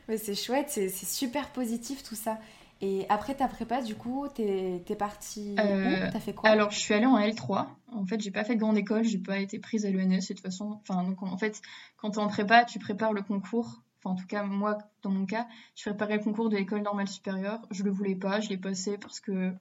[0.08, 2.40] mais c'est chouette, c'est super positif tout ça.
[2.82, 6.80] Et après ta prépa, du coup, t'es es partie euh, T'as fait quoi Alors, je
[6.80, 7.68] suis allée en L3.
[7.92, 10.20] En fait, j'ai pas fait de grande école, j'ai pas été prise à l'ENS.
[10.20, 11.62] de toute façon, enfin, donc en fait,
[11.98, 13.82] quand t'es en prépa, tu prépares le concours.
[13.98, 17.10] Enfin, en tout cas, moi, dans mon cas, je préparais le concours de l'école normale
[17.10, 17.60] supérieure.
[17.70, 19.52] Je le voulais pas, je l'ai passé parce que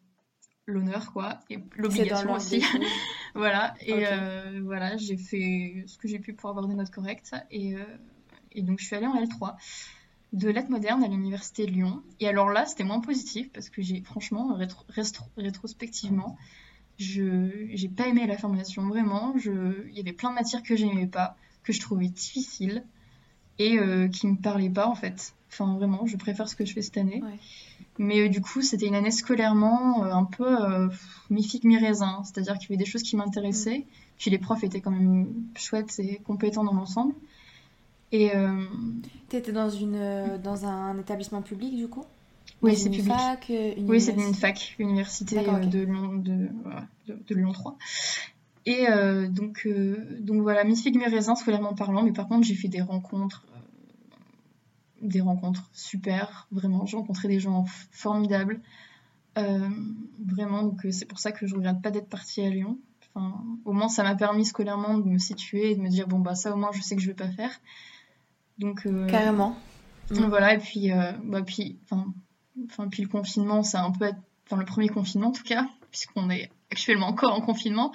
[0.66, 2.62] l'honneur, quoi, et l'obligation aussi.
[3.34, 7.34] voilà, et euh, voilà, j'ai fait ce que j'ai pu pour avoir des notes correctes.
[7.50, 7.84] Et, euh,
[8.52, 9.56] et donc, je suis allée en L3
[10.32, 12.02] de lettres modernes à l'université de Lyon.
[12.20, 14.58] Et alors là, c'était moins positif parce que j'ai franchement,
[15.36, 16.36] rétrospectivement,
[16.98, 19.34] je j'ai pas aimé la formation vraiment.
[19.38, 22.84] Je, il y avait plein de matières que j'aimais pas, que je trouvais difficiles
[23.58, 25.34] et euh, qui me parlaient pas en fait.
[25.50, 27.22] Enfin vraiment, je préfère ce que je fais cette année.
[27.98, 30.56] Mais euh, du coup, c'était une année scolairement euh, un peu
[31.30, 33.84] mi-figue mi-raisin, c'est-à-dire qu'il y avait des choses qui m'intéressaient, mm.
[34.18, 37.14] puis les profs étaient quand même chouettes et compétents dans l'ensemble.
[38.12, 38.64] Et euh...
[39.32, 42.04] étais dans une euh, dans un établissement public du coup?
[42.62, 43.12] Oui, c'est public.
[43.12, 46.48] Fac, euh, oui, c'est une fac, université euh, de, Lyon, de,
[47.06, 47.76] de, Lyon 3.
[48.66, 48.86] Et
[49.30, 49.66] donc,
[50.20, 53.46] donc voilà, mi figue, mi raisin, scolairement parlant, mais par contre, j'ai fait des rencontres,
[55.00, 56.84] des rencontres super, vraiment.
[56.84, 58.60] J'ai rencontré des gens formidables,
[59.36, 60.64] vraiment.
[60.64, 62.78] Donc, c'est pour ça que je regrette pas d'être partie à Lyon.
[63.14, 66.18] Enfin, au moins, ça m'a permis scolairement de me situer et de me dire, bon,
[66.18, 67.58] bah, ça, au moins, je sais que je vais pas faire.
[68.58, 69.56] Donc, euh, Carrément.
[70.10, 74.10] Voilà, et puis, euh, bah, puis, enfin, puis le confinement, c'est un peu,
[74.46, 77.92] enfin, le premier confinement en tout cas, puisqu'on est actuellement encore en confinement.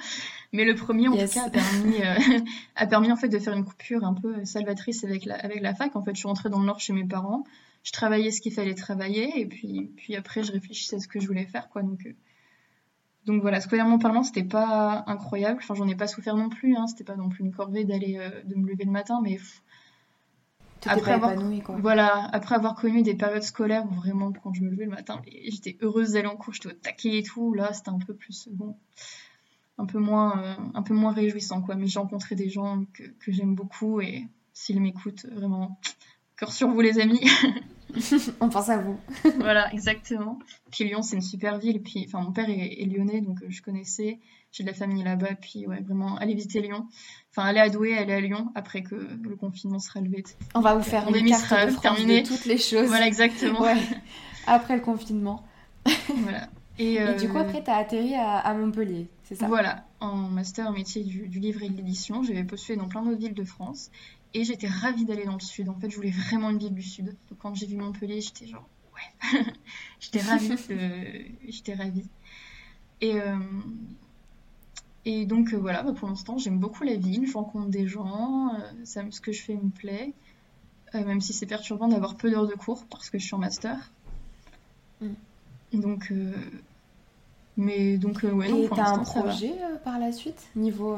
[0.51, 2.39] Mais le premier, en tout cas, a permis, euh,
[2.75, 5.73] a permis en fait de faire une coupure un peu salvatrice avec la, avec la
[5.73, 5.95] fac.
[5.95, 7.43] En fait, je suis rentrée dans le Nord chez mes parents.
[7.83, 9.39] Je travaillais ce qu'il fallait travailler.
[9.39, 11.69] Et puis, puis après, je réfléchissais à ce que je voulais faire.
[11.69, 11.81] Quoi.
[11.81, 12.07] Donc,
[13.25, 15.59] donc voilà, scolairement parlant, c'était pas incroyable.
[15.63, 16.75] Enfin, j'en ai pas souffert non plus.
[16.77, 16.85] Hein.
[16.87, 19.19] C'était pas non plus une corvée d'aller de me lever le matin.
[19.23, 19.39] Mais
[20.85, 21.33] après avoir,
[21.79, 25.21] Voilà, après avoir connu des périodes scolaires où vraiment, quand je me levais le matin,
[25.45, 28.49] j'étais heureuse d'aller en cours, j'étais au taquet et tout, là, c'était un peu plus,
[28.51, 28.75] bon,
[29.77, 31.75] un peu moins, euh, un peu moins réjouissant, quoi.
[31.75, 35.79] Mais j'ai rencontré des gens que, que j'aime beaucoup et s'ils m'écoutent, vraiment,
[36.37, 37.21] cœur sur vous, les amis.
[38.39, 38.97] On pense à vous.
[39.37, 40.39] voilà, exactement.
[40.71, 41.81] Puis Lyon, c'est une super ville.
[41.81, 44.19] Puis, enfin, mon père est, lyonnais, donc euh, je connaissais.
[44.53, 45.35] J'ai de la famille là-bas.
[45.41, 46.87] Puis, ouais, vraiment, aller visiter Lyon.
[47.31, 50.23] Enfin, aller à Douai, aller à Lyon après que le confinement sera levé.
[50.53, 52.87] On va vous faire une carte de, toutes les choses.
[52.87, 53.65] Voilà, exactement.
[54.45, 55.43] Après le confinement.
[56.17, 56.47] voilà.
[56.77, 59.47] Et, du coup, euh, après, tu as atterri à, Montpellier, c'est ça?
[59.47, 62.23] Voilà, en master métier du, du livre et de l'édition.
[62.23, 63.89] J'avais postulé dans plein d'autres villes de France.
[64.35, 65.69] Et j'étais ravie d'aller dans le sud.
[65.69, 67.15] En fait, je voulais vraiment une ville du sud.
[67.29, 69.43] Donc quand j'ai vu Montpellier, j'étais genre, ouais.
[69.99, 70.55] j'étais ravie.
[71.47, 72.09] J'étais ravie.
[73.01, 73.37] Et, euh,
[75.05, 77.27] et donc euh, voilà, bah, pour l'instant, j'aime beaucoup la ville.
[77.27, 78.53] Je rencontre des gens.
[78.53, 80.13] Euh, ça, ce que je fais me plaît.
[80.93, 83.91] même si c'est perturbant d'avoir peu d'heures de cours parce que je suis en master.
[85.01, 85.07] Mm.
[85.73, 86.13] Donc,
[87.57, 88.49] mais donc, ouais.
[88.49, 90.49] Et t'as un projet par la suite?
[90.55, 90.95] Niveau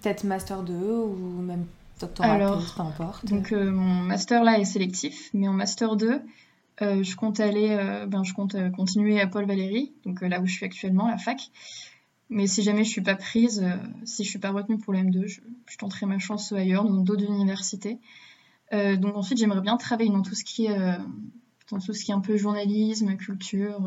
[0.00, 1.66] peut-être Master 2 ou même
[1.98, 3.26] doctorat, Alors, peu importe.
[3.26, 6.22] Donc, mon Master là est sélectif, mais en Master 2,
[6.80, 10.64] je compte aller, ben, je compte continuer à Paul Valéry, donc là où je suis
[10.64, 11.50] actuellement, la fac.
[12.30, 15.00] Mais si jamais je suis pas prise, euh, si je suis pas retenue pour le
[15.00, 15.40] M2, je,
[15.78, 17.98] tenterai ma chance ailleurs, dans d'autres universités.
[18.72, 20.98] Euh, donc ensuite, j'aimerais bien travailler dans tout ce qui est, euh,
[21.70, 23.80] dans tout ce qui est un peu journalisme, culture.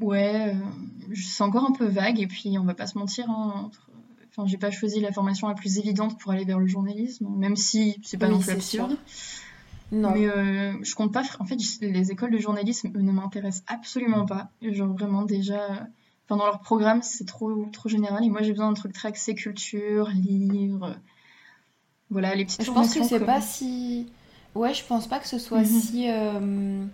[0.00, 0.54] ouais,
[1.14, 2.20] c'est encore un peu vague.
[2.20, 3.30] Et puis, on va pas se mentir.
[3.30, 3.70] Hein,
[4.30, 7.56] enfin, j'ai pas choisi la formation la plus évidente pour aller vers le journalisme, même
[7.56, 8.98] si c'est pas non plus absurde.
[9.92, 10.12] Non.
[10.12, 10.26] Mais
[10.84, 11.22] je compte pas.
[11.38, 14.50] En fait, les écoles de journalisme ne m'intéressent absolument pas.
[14.60, 15.86] Genre vraiment déjà
[16.28, 18.24] dans leur programme, c'est trop, trop général.
[18.24, 20.96] Et moi, j'ai besoin d'un truc très axé culture, livres.
[22.10, 24.06] Voilà, les petites Je pense que c'est pas si.
[24.54, 25.66] Ouais, je pense pas que ce soit mhm.
[25.66, 26.10] si.
[26.10, 26.84] Euh...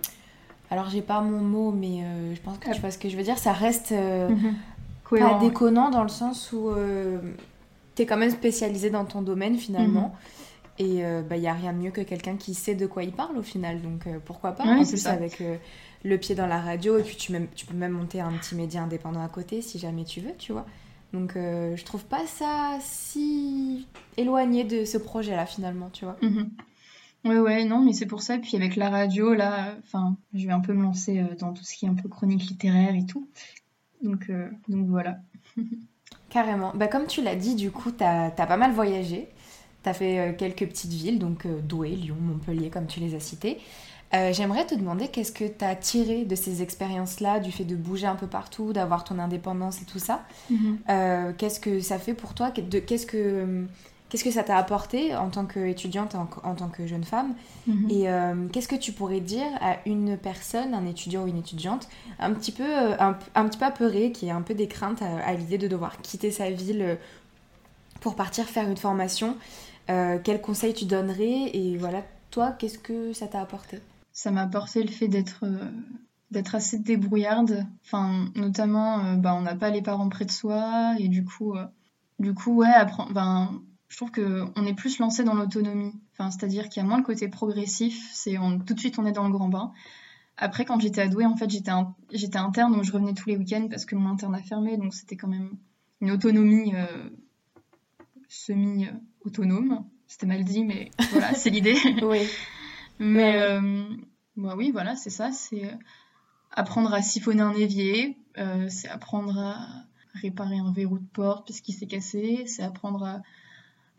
[0.71, 3.17] Alors, j'ai pas mon mot, mais euh, je pense que tu vois ce que je
[3.17, 3.39] veux dire.
[3.39, 4.55] Ça reste euh, mhm.
[5.11, 7.19] pas déconnant dans le sens où euh,
[7.95, 10.09] tu es quand même spécialisé dans ton domaine finalement.
[10.09, 10.19] Mhm.
[10.81, 13.11] Et il bah, n'y a rien de mieux que quelqu'un qui sait de quoi il
[13.11, 13.83] parle au final.
[13.83, 15.11] Donc, pourquoi pas En plus, ça.
[15.11, 15.43] avec
[16.05, 18.83] le pied dans la radio et puis tu, tu peux même monter un petit média
[18.83, 20.67] indépendant à côté si jamais tu veux, tu vois.
[21.13, 26.17] Donc euh, je trouve pas ça si éloigné de ce projet-là finalement, tu vois.
[26.23, 26.51] Mhm.
[27.25, 28.39] Ouais, ouais, non, mais c'est pour ça.
[28.39, 31.65] Puis avec la radio, là, enfin, je vais un peu me lancer euh, dans tout
[31.65, 33.29] ce qui est un peu chronique littéraire et tout.
[34.03, 35.19] Donc, euh, donc voilà.
[36.31, 36.73] Carrément.
[36.75, 39.29] Bah, comme tu l'as dit, du coup, tu as, pas mal voyagé.
[39.83, 43.59] Tu as fait quelques petites villes, donc Douai, Lyon, Montpellier, comme tu les as citées.
[44.15, 47.77] Euh, j'aimerais te demander qu'est-ce que tu as tiré de ces expériences-là, du fait de
[47.77, 50.25] bouger un peu partout, d'avoir ton indépendance et tout ça.
[50.51, 50.79] Mhm.
[50.89, 53.67] Euh, qu'est-ce que ça fait pour toi Qu'est-ce que
[54.09, 57.35] Qu'est-ce que ça t'a apporté en tant qu'étudiante, en, en, tant que jeune femme
[57.67, 57.91] mhm.
[57.91, 61.91] Et euh, qu'est-ce que tu pourrais dire à une personne, un étudiant ou une étudiante,
[62.19, 65.59] un petit peu, un, petit peu apeuré, qui a un peu des craintes à, l'idée
[65.59, 66.97] de devoir quitter sa ville
[68.01, 69.37] pour partir faire une formation
[69.89, 73.79] Quels conseils tu donnerais Et voilà, toi, qu'est-ce que ça t'a apporté?
[74.19, 75.71] Ça m'a apporté le fait d'être euh,
[76.33, 77.65] d'être assez débrouillarde.
[77.85, 81.55] Enfin, notamment, euh, bah, on n'a pas les parents près de soi et du coup,
[81.55, 81.65] euh,
[82.19, 83.13] du coup, ouais, apprendre.
[83.13, 85.93] Ben, je trouve que on est plus lancé dans l'autonomie.
[86.13, 88.11] Enfin, c'est-à-dire qu'il y a moins le côté progressif.
[88.13, 88.35] C'est
[88.67, 89.71] tout de suite on est dans le grand bain.
[90.37, 91.71] Après, quand j'étais à en fait, j'étais
[92.13, 94.95] j'étais interne, donc je revenais tous les week-ends parce que mon interne a fermé, donc
[94.95, 95.51] c'était quand même
[96.01, 96.73] une autonomie
[98.29, 99.85] semi-autonome.
[100.09, 101.77] C'était mal dit, mais voilà, c'est l'idée.
[102.03, 102.23] oui.
[102.99, 103.83] Mais euh,
[104.37, 105.31] bah oui, voilà, c'est ça.
[105.33, 105.77] C'est euh,
[106.53, 109.85] apprendre à siphonner un évier, euh, c'est apprendre à
[110.15, 113.23] réparer un verrou de porte parce qu'il s'est cassé, c'est apprendre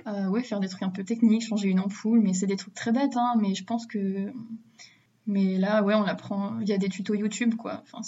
[0.05, 2.73] à, ouais, faire des trucs un peu techniques, changer une ampoule, mais c'est des trucs
[2.73, 4.33] très bêtes, hein, mais je pense que...
[5.27, 7.83] Mais là, ouais, on apprend, il y a des tutos YouTube, quoi.
[7.83, 8.01] Enfin,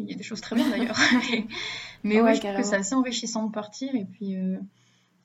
[0.00, 0.98] il y a des choses très bien d'ailleurs.
[2.02, 4.36] mais, ouais, je trouve que c'est assez enrichissant de partir, et puis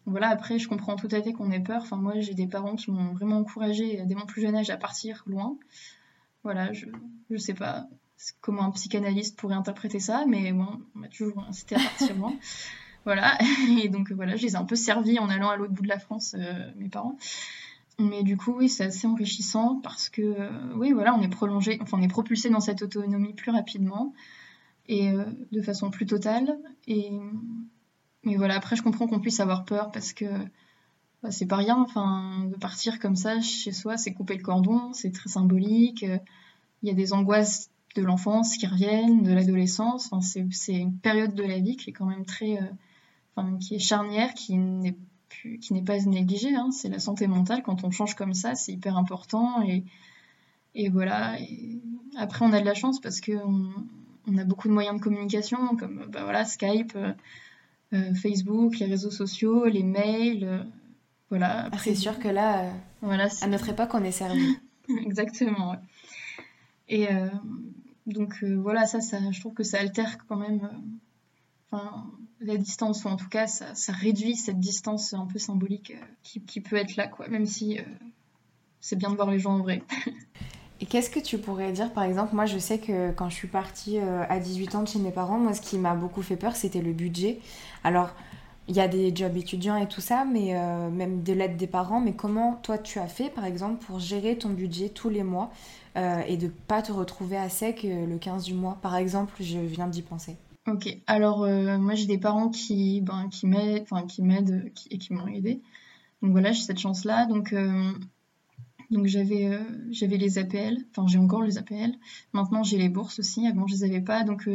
[0.06, 1.82] voilà, après, je comprends tout à fait qu'on ait peur.
[1.84, 4.78] Enfin, moi, j'ai des parents qui m'ont vraiment encouragé dès mon plus jeune âge à
[4.78, 5.58] partir loin.
[6.44, 6.88] Voilà, je,
[7.30, 7.88] je sais pas
[8.42, 12.34] comment un psychanalyste pourrait interpréter ça, mais moi, on m'a toujours incité à partir loin.
[13.04, 13.36] Voilà,
[13.80, 15.88] et donc voilà, je les ai un peu servis en allant à l'autre bout de
[15.88, 17.18] la France, euh, mes parents.
[17.98, 21.80] Mais du coup, oui, c'est assez enrichissant parce que, euh, oui, voilà, on est prolongé,
[21.82, 24.14] enfin, on est propulsé dans cette autonomie plus rapidement
[24.88, 26.60] et euh, de façon plus totale.
[26.88, 27.12] Et
[28.24, 30.26] mais voilà, après, je comprends qu'on puisse avoir peur parce que
[31.24, 31.78] bah, c'est pas rien.
[31.78, 36.04] Enfin, de partir comme ça chez soi, c'est couper le cordon, c'est très symbolique.
[36.04, 40.12] Il y a des angoisses de l'enfance qui reviennent, de l'adolescence.
[40.12, 42.58] Enfin, c'est une période de la vie qui est quand même très.
[42.58, 42.66] Euh,
[43.36, 44.96] enfin, qui est charnière, qui n'est
[45.62, 46.56] qui n'est pas négligée.
[46.56, 46.72] Hein.
[46.72, 47.64] C'est la santé mentale.
[47.64, 49.62] Quand on change comme ça, c'est hyper important.
[49.64, 49.86] Et,
[50.76, 51.38] et voilà.
[52.18, 53.72] Après, on a de la chance parce qu'on
[54.28, 56.94] on a beaucoup de moyens de communication, comme bah, voilà, Skype.
[56.96, 57.14] Euh, euh,
[58.16, 60.44] Facebook, les réseaux sociaux, les mails.
[60.44, 60.64] Euh,
[61.30, 61.70] voilà.
[61.72, 64.58] Ah, c'est sûr que là, euh, voilà, à notre époque, on est servi.
[65.06, 65.76] Exactement.
[66.90, 67.08] Et
[68.06, 70.70] donc voilà, ça, ça, je trouve que ça altère quand même
[72.42, 76.42] la distance, ou en tout cas, ça, ça, réduit cette distance un peu symbolique qui,
[76.42, 77.80] qui, peut être là, quoi, même si
[78.82, 79.84] c'est bien de voir les gens en vrai.
[80.82, 83.48] Et qu'est-ce que tu pourrais dire, par exemple, moi je sais que quand je suis
[83.48, 86.36] partie euh, à 18 ans de chez mes parents, moi ce qui m'a beaucoup fait
[86.36, 87.40] peur, c'était le budget.
[87.84, 88.10] Alors,
[88.68, 91.68] il y a des jobs étudiants et tout ça, mais euh, même de l'aide des
[91.68, 95.22] parents, mais comment toi tu as fait, par exemple, pour gérer ton budget tous les
[95.22, 95.52] mois
[95.98, 99.60] euh, et de pas te retrouver à sec le 15 du mois, par exemple, je
[99.60, 100.36] viens d'y penser.
[100.68, 101.40] Ok, alors
[101.80, 105.60] moi j'ai des parents qui, ben, qui m'aident, qui et qui m'ont aidé.
[106.22, 107.26] Donc voilà, j'ai cette chance-là.
[107.26, 107.54] Donc
[108.92, 109.58] Donc j'avais
[109.90, 111.94] j'avais les APL, enfin j'ai encore les APL.
[112.34, 113.48] Maintenant j'ai les bourses aussi.
[113.48, 114.50] Avant je les avais pas, donc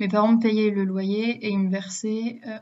[0.00, 2.60] mes parents me payaient le loyer et ils me versaient à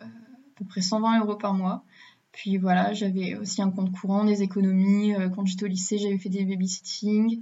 [0.57, 1.85] peu près 120 euros par mois.
[2.33, 5.15] Puis voilà, j'avais aussi un compte courant, des économies.
[5.35, 7.41] Quand j'étais au lycée, j'avais fait des babysitting.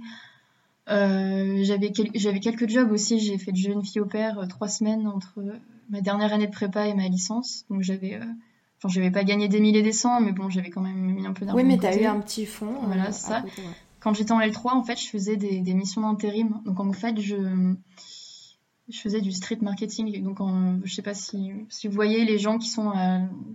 [0.89, 3.19] Euh, j'avais quelques jobs aussi.
[3.19, 5.57] J'ai fait de jeune fille au père euh, trois semaines entre euh,
[5.89, 7.65] ma dernière année de prépa et ma licence.
[7.69, 8.19] Donc j'avais,
[8.85, 11.25] enfin j'avais pas gagné des milliers et des cents, mais bon j'avais quand même mis
[11.25, 11.61] un peu d'argent.
[11.61, 12.75] Oui, mais t'as eu un petit fonds.
[12.83, 13.43] Voilà, c'est ça.
[13.99, 16.61] Quand j'étais en L3, en fait, je faisais des, des missions d'intérim.
[16.65, 17.75] Donc en fait, je
[18.87, 20.21] je faisais du street marketing.
[20.23, 22.91] Donc, en, je sais pas si, si, vous voyez les gens qui sont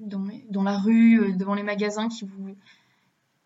[0.01, 2.57] dans, dans, la rue, devant les magasins, qui vous,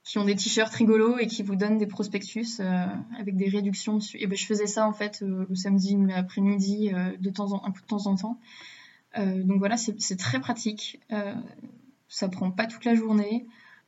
[0.04, 2.86] qui ont des t-shirts rigolos et qui vous donnent des prospectus euh,
[3.18, 4.18] avec des réductions dessus.
[4.20, 7.64] Et ben je faisais ça en fait euh, le samedi après-midi euh, de temps en
[7.64, 8.38] un coup de temps en temps.
[9.16, 11.00] donc voilà, c'est très pratique.
[12.14, 13.46] Ça prend pas toute la journée.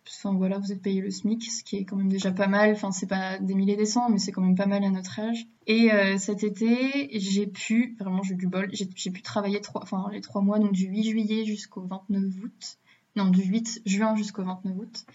[0.08, 2.72] Enfin voilà, vous êtes payé le SMIC, ce qui est quand même déjà pas mal.
[2.72, 5.18] Enfin c'est pas des milliers des cents, mais c'est quand même pas mal à notre
[5.18, 5.46] âge.
[5.66, 10.20] Et cet été, j'ai pu, vraiment j'ai du bol, j'ai pu travailler trois, enfin les
[10.20, 12.78] trois mois, donc du 8 juillet jusqu'au 29 août.
[13.16, 15.06] Non, du 8 juin jusqu'au 29 août.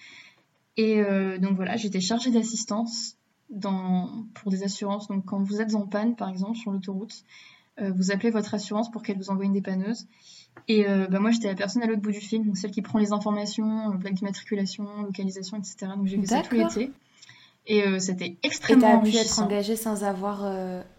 [0.77, 3.17] Et euh, donc voilà, j'étais chargée d'assistance
[4.33, 5.07] pour des assurances.
[5.07, 7.23] Donc quand vous êtes en panne, par exemple, sur l'autoroute,
[7.79, 10.07] euh, vous appelez votre assurance pour qu'elle vous envoie une dépanneuse.
[10.67, 12.81] Et euh, bah, moi, j'étais la personne à l'autre bout du fil, donc celle qui
[12.81, 15.93] prend les informations, plaque d'immatriculation, localisation, etc.
[15.95, 16.91] Donc j'ai fait ça tout l'été.
[17.67, 20.43] Et c'était extrêmement Et t'as pu être engagée sans avoir...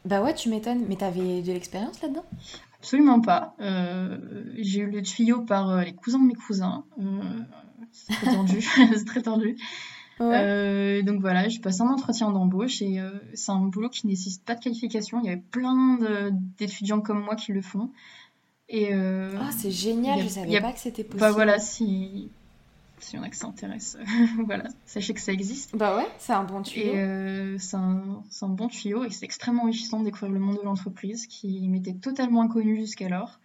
[0.05, 2.25] Bah ouais, tu m'étonnes, mais t'avais de l'expérience là-dedans?
[2.79, 3.55] Absolument pas.
[3.59, 6.85] j'ai eu le tuyau par les cousins de mes cousins
[7.93, 8.61] c'est très tendu.
[8.97, 9.57] c'est très tendu.
[10.21, 14.45] Euh, donc voilà, je passe un entretien d'embauche et euh, c'est un boulot qui nécessite
[14.45, 15.21] pas de qualification.
[15.21, 15.99] Il y avait plein
[16.59, 17.91] d'étudiants comme moi qui le font.
[18.73, 21.21] Et euh, ah, c'est génial, je savais pas que c'était possible.
[21.21, 22.31] Bah voilà, si
[22.99, 23.99] si on a que ça intéresse,
[24.47, 25.77] voilà, sachez que ça existe.
[25.77, 26.95] Bah ouais, c'est un bon tuyau.
[26.95, 30.63] Et c'est un, un, bon tuyau et c'est extrêmement enrichissant de découvrir le monde de
[30.63, 33.41] l'entreprise qui m'était totalement inconnu jusqu'alors.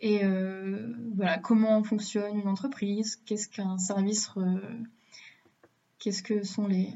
[0.00, 4.30] Et euh, voilà, comment fonctionne une entreprise, qu'est-ce qu'un service,
[6.00, 6.92] qu'est-ce que sont les,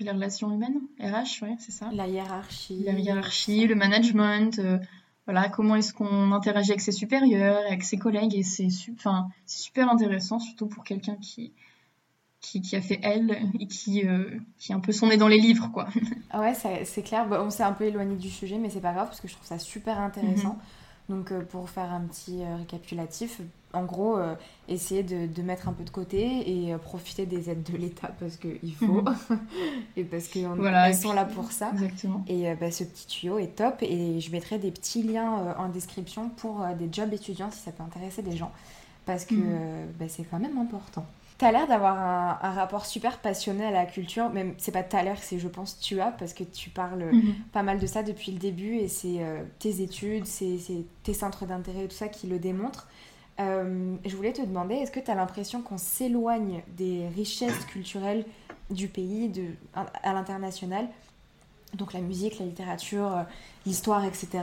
[0.00, 1.90] les relations humaines, RH, ouais, c'est ça.
[1.92, 2.82] La hiérarchie.
[2.84, 4.78] La hiérarchie, le management, euh,
[5.26, 9.90] voilà, comment est-ce qu'on interagit avec ses supérieurs, avec ses collègues, et c'est enfin, super
[9.90, 11.52] intéressant, surtout pour quelqu'un qui,
[12.40, 15.38] qui, qui, a fait elle et qui, euh, qui un peu son nez dans les
[15.38, 15.88] livres, quoi.
[16.30, 19.08] Ah ouais, c'est clair, on s'est un peu éloigné du sujet, mais c'est pas grave,
[19.08, 20.54] parce que je trouve ça super intéressant.
[20.54, 20.60] Mhm.
[21.08, 23.40] Donc euh, pour faire un petit euh, récapitulatif,
[23.72, 24.34] en gros, euh,
[24.68, 28.74] essayer de, mettre un peu de côté et profiter des aides de l'État parce qu'il
[28.74, 29.14] faut mhm.
[29.96, 31.70] et parce qu'ils voilà, sont là pour ça.
[31.74, 32.24] Exactement.
[32.26, 36.30] Et bah, ce petit tuyau est top et je mettrai des petits liens en description
[36.30, 38.50] pour des jobs étudiants si ça peut intéresser des gens
[39.04, 39.92] parce que mhm.
[39.98, 41.06] bah, c'est quand même important.
[41.38, 45.18] T'as l'air d'avoir un, rapport super passionné à la culture, même c'est pas à l'heure,
[45.18, 47.34] c'est je pense tu as, parce que tu parles mhm.
[47.52, 50.58] pas mal de ça depuis le début et c'est euh, tes études, c'est
[51.02, 52.88] tes centres d'intérêt et tout ça qui le démontrent.
[53.38, 58.24] Euh, je voulais te demander, est-ce que tu as l'impression qu'on s'éloigne des richesses culturelles
[58.70, 59.44] du pays de,
[59.74, 60.88] à, l'international,
[61.74, 63.22] donc la musique, la littérature, euh,
[63.66, 64.42] l'histoire, etc.,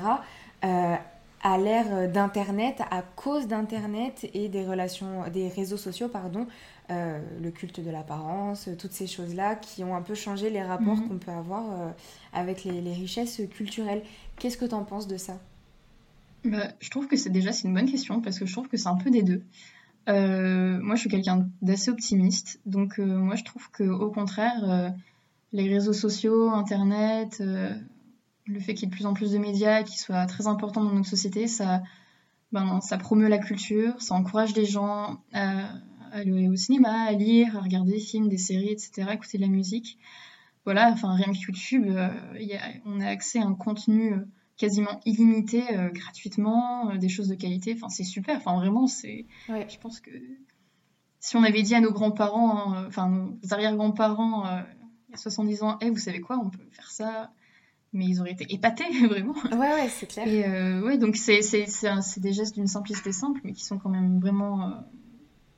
[1.43, 6.47] à l'ère d'Internet, à cause d'Internet et des relations, des réseaux sociaux, pardon,
[6.89, 10.97] euh, le culte de l'apparence, toutes ces choses-là qui ont un peu changé les rapports
[10.97, 11.07] mhm.
[11.07, 11.89] qu'on peut avoir euh,
[12.33, 14.03] avec les, richesses culturelles.
[14.37, 15.39] Qu'est-ce que tu en penses de ça?
[16.45, 18.77] Bah, Je trouve que c'est déjà c'est une bonne question parce que je trouve que
[18.77, 19.43] c'est un peu des deux.
[20.09, 24.93] Euh, moi, je suis quelqu'un d'assez optimiste, donc moi, je trouve que au contraire,
[25.53, 27.41] les réseaux sociaux, Internet,
[28.45, 30.83] le fait qu'il y ait de plus en plus de médias qui soient très importants
[30.83, 31.81] dans notre société, ça,
[32.51, 35.69] ben, ça promeut la culture, ça encourage les gens à
[36.11, 39.49] aller au cinéma, à lire, à regarder des films, des séries, etc., écouter de la
[39.49, 39.97] musique.
[40.65, 42.09] Voilà, enfin, rien que YouTube, euh,
[42.85, 44.25] on a accès à un contenu euh,
[44.55, 47.73] quasiment illimité euh, gratuitement, des choses de qualité.
[47.75, 48.37] Enfin, c'est super.
[48.37, 49.25] Enfin, vraiment, c'est.
[49.49, 50.11] Je pense que
[51.19, 54.45] si on avait dit à nos grands-parents, enfin, nos arrière-grands-parents,
[55.07, 57.31] il y a 70 ans, hey, vous savez quoi, on peut faire ça?
[57.93, 59.35] Mais ils auraient été épatés, vraiment.
[59.51, 60.27] Ouais, ouais, c'est clair.
[60.27, 61.41] Et ouais, donc c'est
[62.17, 64.83] des gestes d'une simplicité simple, mais qui sont quand même vraiment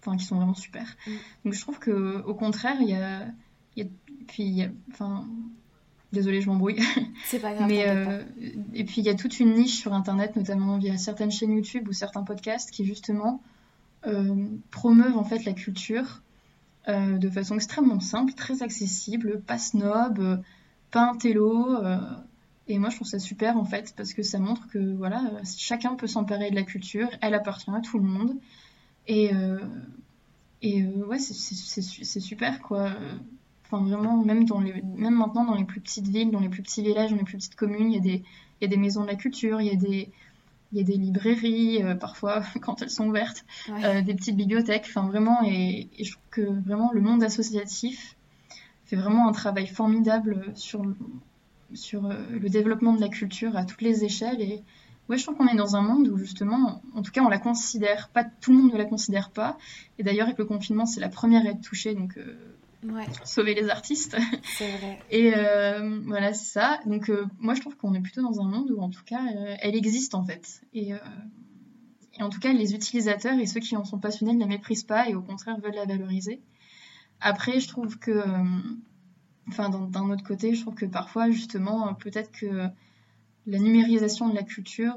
[0.05, 0.95] enfin qui sont vraiment super.
[1.07, 1.11] Mm.
[1.45, 3.25] Donc je trouve que au contraire, il y a,
[3.75, 3.85] y a
[4.27, 5.27] puis il y a, enfin
[6.11, 6.79] désolée, je m'embrouille.
[7.25, 7.67] C'est pas grave.
[7.67, 8.23] Mais euh,
[8.73, 11.87] et puis il y a toute une niche sur internet, notamment via certaines chaînes YouTube
[11.87, 13.41] ou certains podcasts qui justement
[14.07, 16.21] euh, promeuvent en fait la culture
[16.87, 20.41] euh, de façon extrêmement simple, très accessible, pas snob,
[20.91, 21.77] pas un télo.
[22.67, 25.21] et moi, je trouve ça super en fait parce que ça montre que voilà,
[25.57, 28.35] chacun peut s'emparer de la culture, elle appartient à tout le monde.
[29.07, 29.59] Et, euh,
[30.61, 32.89] et euh, ouais, c'est super, quoi.
[33.65, 36.63] enfin vraiment, même, dans les, même maintenant dans les plus petites villes, dans les plus
[36.63, 38.23] petits villages, dans les plus petites communes, il y a des,
[38.61, 40.09] il y a des maisons de la culture, il y a des,
[40.71, 44.85] il y a des librairies, euh, parfois quand elles sont ouvertes, euh, des petites bibliothèques,
[44.87, 48.14] enfin vraiment, et, je trouve que vraiment le monde associatif
[48.85, 50.83] fait vraiment un travail formidable sur,
[51.73, 54.41] sur euh, le développement de la culture à toutes les échelles.
[54.41, 54.63] Et
[55.09, 57.39] ouais, je trouve qu'on est dans un monde où justement, en tout cas, on la
[57.39, 59.57] considère, pas tout le monde ne la considère pas.
[59.97, 62.17] Et d'ailleurs, avec le confinement, c'est la première à être touchée, donc
[63.23, 64.17] sauver les artistes.
[64.57, 64.99] C'est vrai.
[65.11, 66.79] Et euh, voilà, c'est ça.
[66.85, 69.21] Donc euh, moi, je trouve qu'on est plutôt dans un monde où, en tout cas,
[69.35, 70.61] euh, elle existe en fait.
[70.73, 74.47] Et, et, en tout cas, les utilisateurs et ceux qui en sont passionnés ne la
[74.47, 76.41] méprisent pas et au contraire veulent la valoriser.
[77.21, 78.23] Après, je trouve que,
[79.47, 82.67] enfin, d'un autre côté, je trouve que parfois, justement, peut-être que
[83.47, 84.95] la numérisation de la culture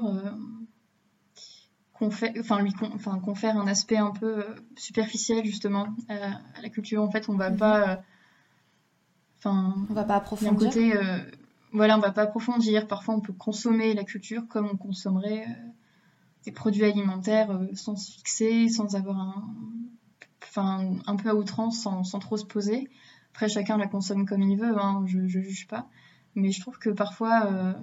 [2.01, 7.01] enfin lui enfin confère un aspect un peu euh, superficiel justement à, la culture.
[7.01, 7.57] En fait, on va mhm.
[7.57, 7.95] pas, euh,
[9.39, 10.57] enfin, on va pas approfondir.
[10.57, 11.19] côté, euh,
[11.73, 12.87] voilà, on va pas approfondir.
[12.87, 15.45] Parfois, on peut consommer la culture comme on consommerait
[16.45, 19.49] des produits alimentaires sans se fixer, sans avoir un,
[20.59, 22.89] enfin, un peu à outrance, sans, sans, trop se poser.
[23.31, 24.77] Après, chacun la consomme comme il veut.
[24.77, 25.87] Hein, je, je juge pas,
[26.35, 27.75] mais je trouve que parfois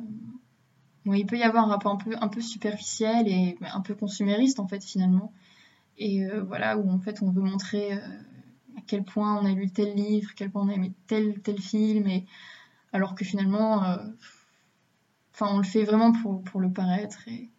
[1.14, 4.58] il peut y avoir un rapport un peu, un peu superficiel et un peu consumériste
[4.58, 5.32] en fait finalement.
[5.98, 7.98] Et euh, voilà, où en fait on veut montrer euh,
[8.76, 11.40] à quel point on a lu tel livre, à quel point on a aimé tel,
[11.40, 12.26] tel film, et
[12.92, 13.96] alors que finalement, euh,
[15.32, 17.26] enfin on le fait vraiment pour, pour le paraître.
[17.28, 17.50] Et...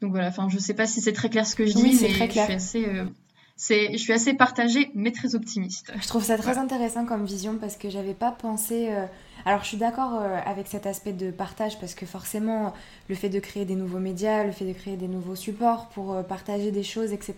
[0.00, 2.08] Donc voilà, enfin je sais pas si c'est très clair ce que je dis, mais
[2.08, 2.46] très clair.
[2.50, 3.04] je suis assez
[3.56, 5.92] je suis assez partagée, mais très optimiste.
[6.00, 8.88] Je trouve ça très intéressant comme vision parce que j'avais pas pensé.
[8.90, 9.06] Euh,
[9.44, 12.72] alors, je suis d'accord euh, avec cet aspect de partage parce que forcément,
[13.08, 16.14] le fait de créer des nouveaux médias, le fait de créer des nouveaux supports pour
[16.14, 17.34] euh, partager des choses, etc.,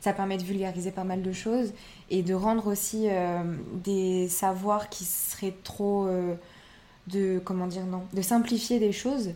[0.00, 1.72] ça permet de vulgariser pas mal de choses
[2.08, 3.06] et de rendre aussi
[3.84, 6.08] des savoirs qui seraient trop.
[7.06, 7.40] de.
[7.44, 9.30] Comment dire, non De simplifier des choses,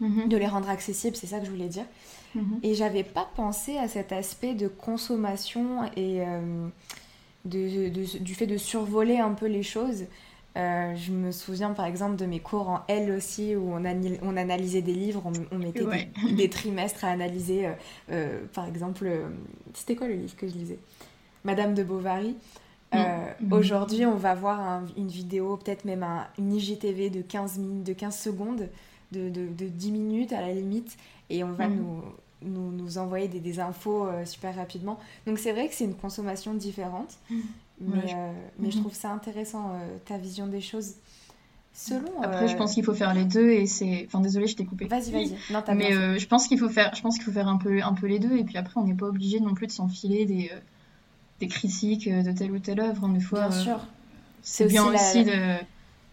[0.00, 0.28] mhm.
[0.28, 1.84] de les rendre accessibles, c'est ça que je voulais dire.
[2.34, 2.60] Mhm.
[2.62, 6.68] Et j'avais pas pensé à cet aspect de consommation et euh,
[7.44, 10.04] de, du fait de survoler un peu les choses.
[10.56, 13.84] Euh, je me souviens par exemple de mes cours en L aussi où on,
[14.22, 15.22] on analysait des livres,
[15.52, 15.84] on, mettait
[16.36, 17.68] des, trimestres à analyser.
[18.10, 19.08] Euh, par exemple,
[19.74, 20.78] c'était quoi le livre que je lisais?
[21.44, 22.36] Madame de Bovary.
[22.92, 22.98] Mm.
[23.40, 23.52] Mm.
[23.52, 27.92] Aujourd'hui, on va voir une vidéo, peut-être même un, une IGTV de 15, minutes, de
[27.92, 28.68] 15 secondes,
[29.12, 30.96] de, de, de, 10 minutes à la limite,
[31.30, 31.76] et on va mm.
[31.76, 32.02] nous,
[32.42, 34.98] nous, nous, envoyer des, des infos euh, super rapidement.
[35.26, 37.36] Donc c'est vrai que c'est une consommation différente, mm.
[37.80, 38.14] mais, je...
[38.14, 38.80] Euh, mais je mm-hmm.
[38.80, 40.94] trouve ça intéressant euh, ta vision des choses.
[41.74, 44.04] Selon, Après, je pense qu'il faut faire les deux et c'est.
[44.06, 44.86] Enfin, désolé, je t'ai coupé.
[44.86, 45.36] Vas-y, vas-y.
[45.76, 48.08] Mais je pense qu'il faut faire, je pense qu'il faut faire un peu, un peu
[48.08, 50.50] les deux et puis après, on n'est pas obligé non plus de s'enfiler des,
[51.38, 53.08] des critiques de telle ou telle œuvre.
[53.10, 53.86] Des fois, bien sûr.
[54.42, 55.56] C'est bien aussi, de.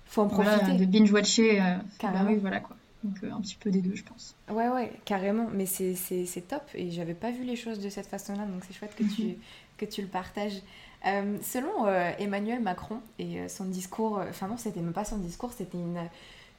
[0.06, 0.78] Faut en profiter.
[0.78, 1.60] de binge watcher.
[2.04, 2.76] Bah oui, voilà quoi.
[3.06, 4.36] Donc euh, un petit peu des deux, je pense.
[4.50, 5.48] Ouais, ouais, carrément.
[5.54, 6.64] Mais c'est top.
[6.74, 8.46] Et j'avais pas vu les choses de cette façon-là.
[8.46, 9.36] Donc c'est chouette que, tu, mhm.
[9.78, 10.62] que tu le partages.
[11.06, 15.52] Euh, selon euh, Emmanuel Macron et son discours, enfin non, c'était même pas son discours,
[15.56, 16.00] c'était une,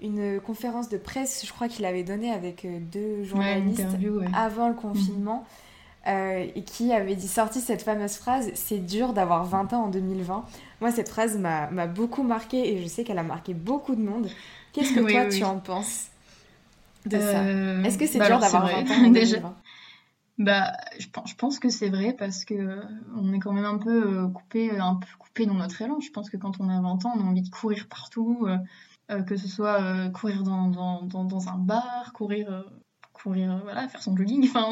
[0.01, 3.85] une conférence de presse, je crois qu'il avait donné avec deux journalistes
[4.33, 5.45] avant le confinement.
[6.07, 6.51] Mhm.
[6.55, 10.45] et qui avait dit, sorti cette fameuse phrase C'est dur d'avoir 20 ans en 2020.
[10.81, 14.29] Moi, cette phrase m'a beaucoup marqué et je sais qu'elle a marqué beaucoup de monde.
[14.73, 16.11] Qu'est-ce que toi, tu en penses?
[17.15, 19.57] Euh, Est-ce que c'est bah dur d'avoir 20 ans déjà
[20.39, 22.83] bah, je, je pense que c'est vrai parce que euh,
[23.17, 25.99] on est quand même un peu euh, coupé, un peu coupé dans notre élan.
[26.01, 28.47] Je pense que quand on a 20 ans, on a envie de courir partout,
[29.27, 32.67] que ce soit courir dans, dans, dans, un bar, courir,
[33.15, 34.47] courir, voilà, faire son jogging.
[34.47, 34.67] Enfin,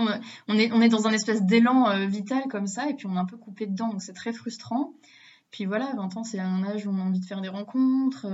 [0.49, 3.19] on, est, on est dans un espèce d'élan vital comme ça, et puis on est
[3.19, 4.93] un peu coupé dedans, donc c'est très frustrant.
[5.51, 8.27] Puis voilà, 20 ans, c'est un âge où on a envie de faire des rencontres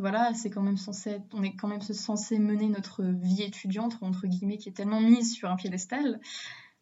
[0.00, 4.26] voilà, c'est quand même censé on est quand même censé mener notre vie étudiante, entre
[4.26, 6.20] guillemets, qui est tellement mise sur un piédestal.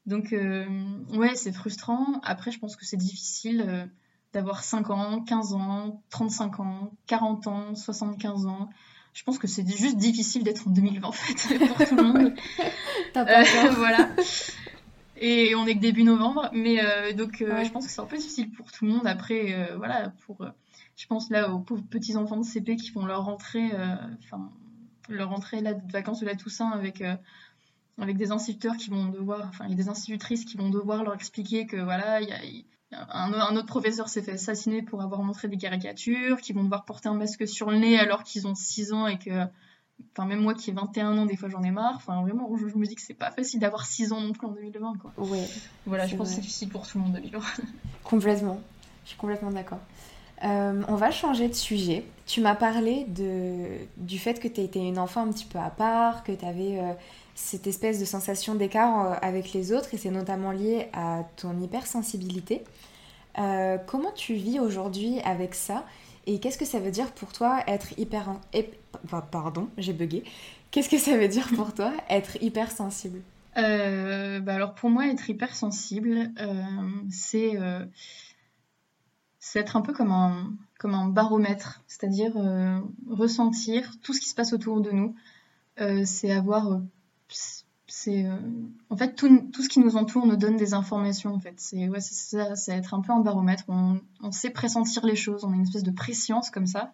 [0.07, 0.65] Donc, euh,
[1.15, 2.21] ouais, c'est frustrant.
[2.23, 3.85] Après, je pense que c'est difficile euh,
[4.33, 8.71] d'avoir 5 ans, 15 ans, 35 ans, 40 ans, 75 ans.
[9.13, 12.35] Je pense que c'est juste difficile d'être en 2020, en fait, pour tout le monde.
[13.13, 14.09] T'as pas euh, voilà.
[15.21, 16.81] Et on est que début novembre, mais
[17.15, 19.05] donc je pense que c'est un peu difficile pour tout le monde.
[19.05, 20.47] Après, voilà, pour
[20.99, 23.95] je pense là aux pauvres petits enfants de CP qui font leur rentrée, euh,
[24.25, 24.51] enfin
[25.09, 27.15] leur rentrée là, de vacances de la Toussaint avec euh,
[27.99, 31.77] avec des instituteurs qui vont devoir, enfin des institutrices qui vont devoir leur expliquer que
[31.77, 32.33] voilà, il y
[32.93, 36.85] a, un, autre professeur s'est fait assassiner pour avoir montré des caricatures, qui vont devoir
[36.85, 39.47] porter un masque sur le nez alors qu'ils ont 6 ans et que,
[40.13, 41.95] enfin même moi qui ai 21 ans, des fois j'en ai marre.
[41.97, 44.53] Enfin vraiment, je, me dis que c'est pas facile d'avoir 6 ans non plus en
[44.53, 45.13] 2020 quoi.
[45.19, 45.47] Ouais.
[45.87, 47.41] Voilà, je pense que c'est difficile pour tout le monde 2020.
[48.05, 48.61] complètement.
[49.05, 49.81] Je suis complètement d'accord.
[50.43, 52.05] On va changer de sujet.
[52.27, 53.07] Tu m'as parlé
[53.97, 56.81] du fait que tu étais une enfant un petit peu à part, que tu avais
[57.35, 62.63] cette espèce de sensation d'écart avec les autres, et c'est notamment lié à ton hypersensibilité.
[63.35, 65.85] comment tu vis aujourd'hui avec ça
[66.29, 68.37] et qu'est-ce que ça veut dire pour toi être hyper...
[69.31, 70.25] Pardon, j'ai bugué.
[70.71, 73.21] Qu'est-ce que ça veut dire pour toi être hypersensible?
[73.57, 77.85] Euh, bah alors pour moi, être hypersensible, euh,
[79.41, 84.29] c'est être un peu comme un, comme un baromètre, c'est-à-dire euh, ressentir tout ce qui
[84.29, 85.15] se passe autour de nous.
[85.81, 86.81] Euh, c'est avoir
[87.87, 88.37] c'est euh,
[88.91, 91.55] en fait tout, tout, ce qui nous entoure nous donne des informations en fait.
[91.57, 93.65] C'est ouais, ça c'est être un peu un baromètre.
[93.69, 95.45] On, on, sait pressentir les choses.
[95.45, 96.93] On a une espèce de préscience comme ça.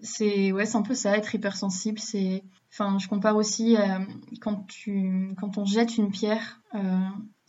[0.00, 1.98] C'est ouais c'est un peu ça être hypersensible.
[1.98, 3.76] C'est enfin je compare aussi
[4.40, 6.62] quand tu quand on jette une pierre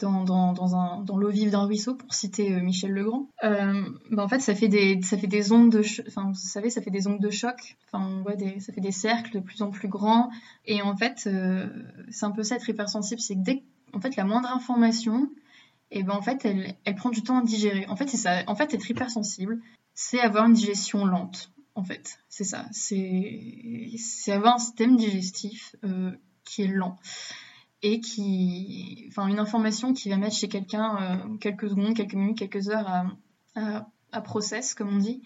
[0.03, 4.55] dans, l'eau vive d'un ruisseau, pour citer euh, Michel Legrand, euh, bah en fait, ça
[4.55, 7.77] fait des, ondes de, enfin, vous savez, ça fait des ondes de choc.
[7.87, 8.23] Enfin,
[8.59, 10.29] ça fait des cercles de plus en plus grands.
[10.65, 11.67] Et en fait, euh,
[12.09, 15.29] c'est un peu ça être hypersensible, c'est que dès, en fait, la moindre information,
[15.91, 17.85] et eh ben en fait, elle, prend du temps à digérer.
[17.87, 18.43] En fait, c'est ça.
[18.47, 19.61] En fait, être hypersensible,
[19.93, 21.51] c'est avoir une digestion lente.
[21.75, 22.65] En fait, c'est ça.
[22.71, 26.11] C'est, c'est avoir un système digestif euh,
[26.45, 26.97] qui est lent
[27.83, 32.37] et qui, enfin, une information qui va mettre chez quelqu'un euh, quelques secondes, quelques minutes,
[32.37, 33.05] quelques heures à,
[33.55, 35.21] à, à process, comme on dit,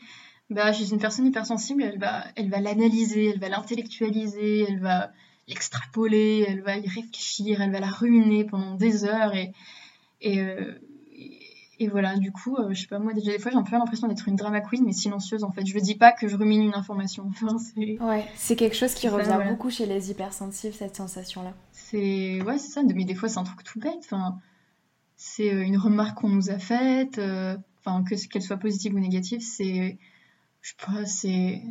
[0.49, 5.11] bah, chez une personne hypersensible, elle va, elle va l'analyser, elle va l'intellectualiser, elle va
[5.47, 9.53] l'extrapoler, elle va y réfléchir, elle va la ruminer pendant des heures et,
[10.21, 10.79] et, euh,
[11.79, 13.77] et voilà, du coup, euh, je sais pas, moi, déjà, des fois, j'ai un peu
[13.77, 15.65] l'impression d'être une drama queen, mais silencieuse, en fait.
[15.65, 17.29] Je ne dis pas que je rumine une information.
[17.59, 18.01] c'est...
[18.01, 21.53] Ouais, c'est quelque chose qui revient beaucoup chez les hypersensibles, cette sensation-là.
[21.89, 22.41] C'est...
[22.41, 23.99] Ouais, ça, mais des fois, c'est un truc tout bête.
[23.99, 24.39] Enfin,
[25.15, 28.99] c'est euh, une remarque qu'on nous a faite, euh, enfin, que, qu'elle soit positive ou
[28.99, 29.97] négative, c'est...
[30.61, 31.61] Je sais pas, c'est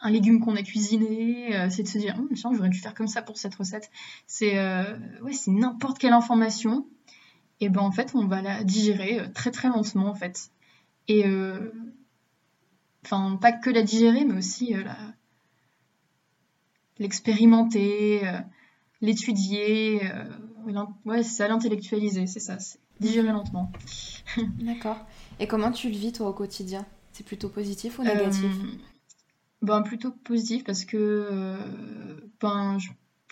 [0.00, 3.08] un légume qu'on a cuisiné, c'est de se dire, hum, tiens, j'aurais dû faire comme
[3.08, 3.90] ça pour cette recette.
[4.26, 4.56] C'est,
[5.22, 6.86] ouais, c'est n'importe quelle information
[7.60, 10.50] et ben en fait on va la digérer euh, très très lentement en fait.
[11.08, 11.70] Et euh,
[13.04, 14.96] enfin pas que la digérer mais aussi euh, la
[16.98, 18.22] l'expérimenter,
[19.00, 20.00] l'étudier,
[21.04, 23.72] ouais c'est ça l'intellectualiser, c'est ça, c'est digérer lentement.
[24.58, 24.98] D'accord.
[25.38, 26.86] Et comment tu le vis toi au quotidien?
[27.12, 28.50] C'est plutôt positif ou négatif?
[29.62, 31.56] Ben plutôt positif parce que
[32.40, 32.78] ben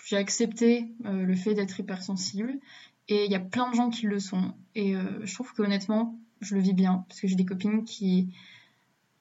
[0.03, 2.59] j'ai accepté le fait d'être hypersensible
[3.07, 4.53] et il y a plein de gens qui le sont.
[4.73, 7.05] Et euh, je trouve qu'honnêtement, je le vis bien.
[7.07, 8.33] Parce que j'ai des copines qui,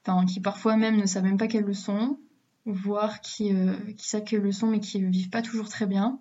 [0.07, 2.19] enfin, qui parfois même ne savent même pas qu'elles le sont,
[2.65, 5.87] voire qui, euh, qui savent qu'elles le sont mais qui le vivent pas toujours très
[5.87, 6.19] bien.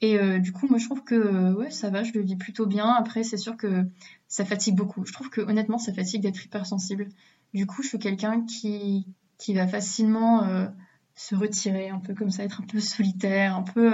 [0.00, 2.66] Et euh, du coup, moi, je trouve que ouais, ça va, je le vis plutôt
[2.66, 2.88] bien.
[2.88, 3.84] Après, c'est sûr que
[4.28, 5.04] ça fatigue beaucoup.
[5.06, 7.08] Je trouve que honnêtement, ça fatigue d'être hypersensible.
[7.54, 9.06] Du coup, je suis quelqu'un qui,
[9.38, 10.68] qui va facilement
[11.14, 13.92] se retirer, un peu comme ça, être un peu solitaire, un peu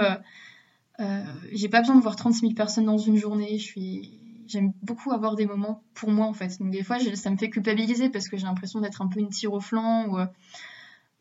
[1.01, 3.57] euh, j'ai pas besoin de voir 36 000 personnes dans une journée.
[3.57, 6.59] Je suis, j'aime beaucoup avoir des moments pour moi en fait.
[6.59, 9.29] Donc des fois, ça me fait culpabiliser parce que j'ai l'impression d'être un peu une
[9.29, 10.25] tire au flanc ou, euh,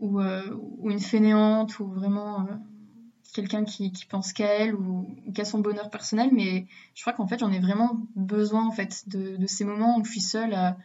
[0.02, 2.46] euh, ou, une fainéante ou vraiment
[3.32, 6.30] quelqu'un qui, qui, pense qu'à elle ou, qu'à son bonheur personnel.
[6.32, 9.98] Mais je crois qu'en fait, j'en ai vraiment besoin en fait de, de, ces moments
[9.98, 10.76] où je suis seule à,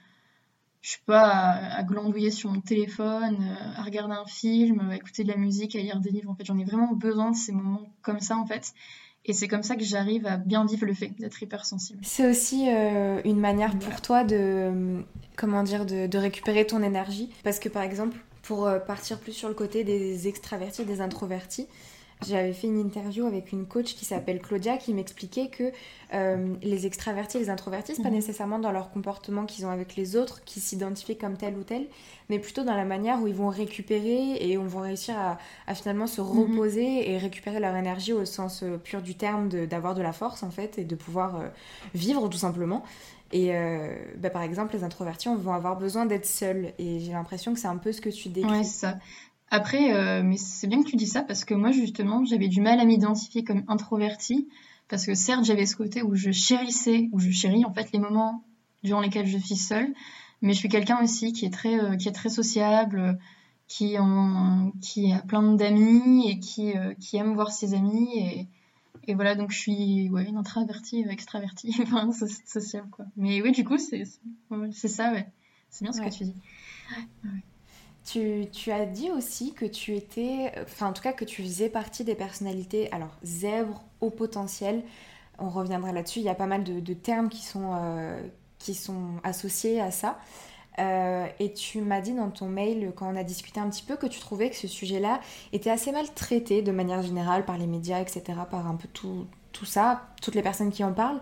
[0.81, 5.23] je suis pas à, glandouiller sur mon téléphone, euh, à regarder un film, à écouter
[5.23, 6.29] de la musique, à lire des livres.
[6.29, 8.73] En fait, j'en ai vraiment besoin de ces moments comme ça, en fait.
[9.25, 11.99] Et c'est comme ça que j'arrive à bien vivre le fait d'être hypersensible.
[12.03, 15.03] C'est aussi euh, une manière pour toi de,
[15.35, 17.31] comment dire, de, de, récupérer ton énergie.
[17.43, 21.67] Parce que par exemple, pour euh, partir plus sur le côté des extravertis, des introvertis,
[22.23, 25.71] j'avais fait une interview avec une coach qui s'appelle Claudia qui m'expliquait que
[26.13, 28.15] euh, les extravertis et les introvertis, pas mhm.
[28.15, 31.87] nécessairement dans leur comportement qu'ils ont avec les autres, qui s'identifient comme tel ou tel,
[32.29, 36.07] mais plutôt dans la manière où ils vont récupérer et on va réussir à, finalement
[36.07, 36.27] se mhm.
[36.27, 40.43] reposer et récupérer leur énergie au sens euh, pur du terme d'avoir de, la force
[40.43, 41.47] en fait et de pouvoir euh,
[41.93, 42.83] vivre tout simplement.
[43.31, 43.51] Et
[44.17, 46.71] bah, par exemple, les introvertis vont avoir besoin d'être seuls.
[46.79, 48.49] Et j'ai l'impression que c'est un peu ce que tu décris.
[48.49, 48.95] Ouais, ça.
[49.55, 52.59] Après, euh, mais c'est bien que tu dis ça parce que moi, justement, j'avais du
[52.59, 54.49] mal à m'identifier comme introvertie
[54.89, 57.99] parce que certes, j'avais ce côté où je chérissais, où je chéris en fait les
[57.99, 58.43] moments
[58.83, 59.93] durant lesquels je suis seule,
[60.41, 63.17] mais je suis quelqu'un aussi qui est très, euh, qui est très sociable,
[63.69, 68.47] qui, en, qui a plein d'amis et qui, euh, qui aime voir ses amis et,
[69.07, 73.05] et voilà, donc je suis ouais, une introvertie, extravertie, enfin sociable quoi.
[73.15, 74.03] Mais oui, du coup, c'est
[74.73, 75.27] c'est ça, ouais.
[75.69, 76.35] C'est bien ce que tu dis.
[77.23, 77.43] Ouais.
[78.05, 82.03] Tu, as dit aussi que tu étais, enfin en tout cas que tu faisais partie
[82.03, 84.83] des personnalités, alors zèbres au potentiel,
[85.39, 88.21] on reviendra là-dessus, il y a pas mal de, termes qui sont, euh,
[88.59, 90.19] qui sont associés à ça.
[90.77, 93.95] Euh, et tu m'as dit dans ton mail, quand on a discuté un petit peu,
[93.95, 95.21] que tu trouvais que ce sujet-là
[95.53, 99.25] était assez mal traité de manière générale par les médias, etc., par un peu tout,
[99.51, 101.21] tout ça, toutes les personnes qui en parlent.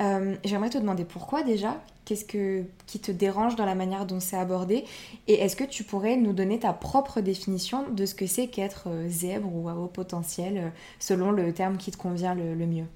[0.00, 1.80] Euh, j'aimerais te demander pourquoi déjà?
[2.04, 4.84] Qu'est-ce que, qui te dérange dans la manière dont c'est abordé?
[5.28, 8.88] Et est-ce que tu pourrais nous donner ta propre définition de ce que c'est qu'être
[8.88, 12.86] euh, zèbre ou à haut potentiel, selon le terme qui te convient le, mieux?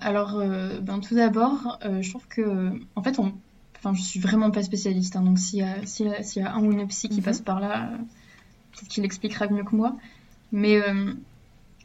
[0.00, 0.40] Alors,
[0.80, 3.32] ben, tout d'abord, je trouve que, en fait, on,
[3.82, 6.86] Enfin, je suis vraiment pas spécialiste, hein, donc s'il y, y, a un ou une
[6.86, 7.22] psy qui mhm.
[7.22, 7.88] passe par là,
[8.72, 9.96] peut-être qu'il expliquera mieux que moi.
[10.52, 11.14] Mais euh,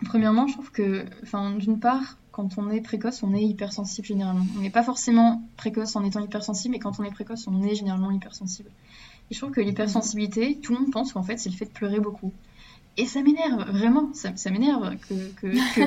[0.05, 4.45] premièrement, je trouve que, enfin, d'une part, quand on est précoce, on est hypersensible généralement.
[4.57, 7.75] On n'est pas forcément précoce en étant hypersensible, mais quand on est précoce, on est
[7.75, 8.69] généralement hypersensible.
[9.31, 11.71] Et je trouve que l'hypersensibilité, tout le monde pense qu'en fait, c'est le fait de
[11.71, 12.33] pleurer beaucoup.
[12.97, 14.95] Et ça m'énerve, vraiment, ça, m'énerve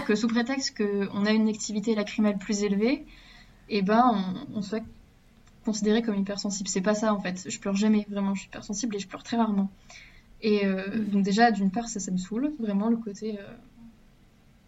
[0.04, 3.04] que, sous prétexte qu'on a une activité lacrymale plus élevée,
[3.70, 4.82] et eh ben, on, soit
[5.64, 6.68] considérée comme hypersensible.
[6.68, 7.44] C'est pas ça en fait.
[7.46, 8.34] Je pleure jamais, vraiment.
[8.34, 9.70] Je suis hypersensible et je pleure très rarement.
[10.40, 13.38] Et euh, donc déjà, d'une part, ça, ça me saoule, vraiment le côté.
[13.38, 13.42] Euh,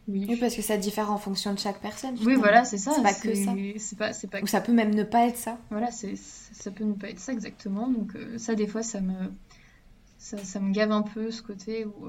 [0.08, 2.16] oui, parce que ça diffère en fonction de chaque personne.
[2.24, 2.92] Oui, voilà, c'est ça.
[2.94, 3.52] C'est pas que ça.
[3.96, 4.42] Pas, pas.
[4.42, 5.58] Ou ça peut même ne pas être ça.
[5.70, 7.88] Voilà, c'est, ça peut ne pas être ça exactement.
[7.88, 9.14] Donc euh, ça, des fois, ça me,
[10.18, 12.06] ça, ça, me gave un peu ce côté où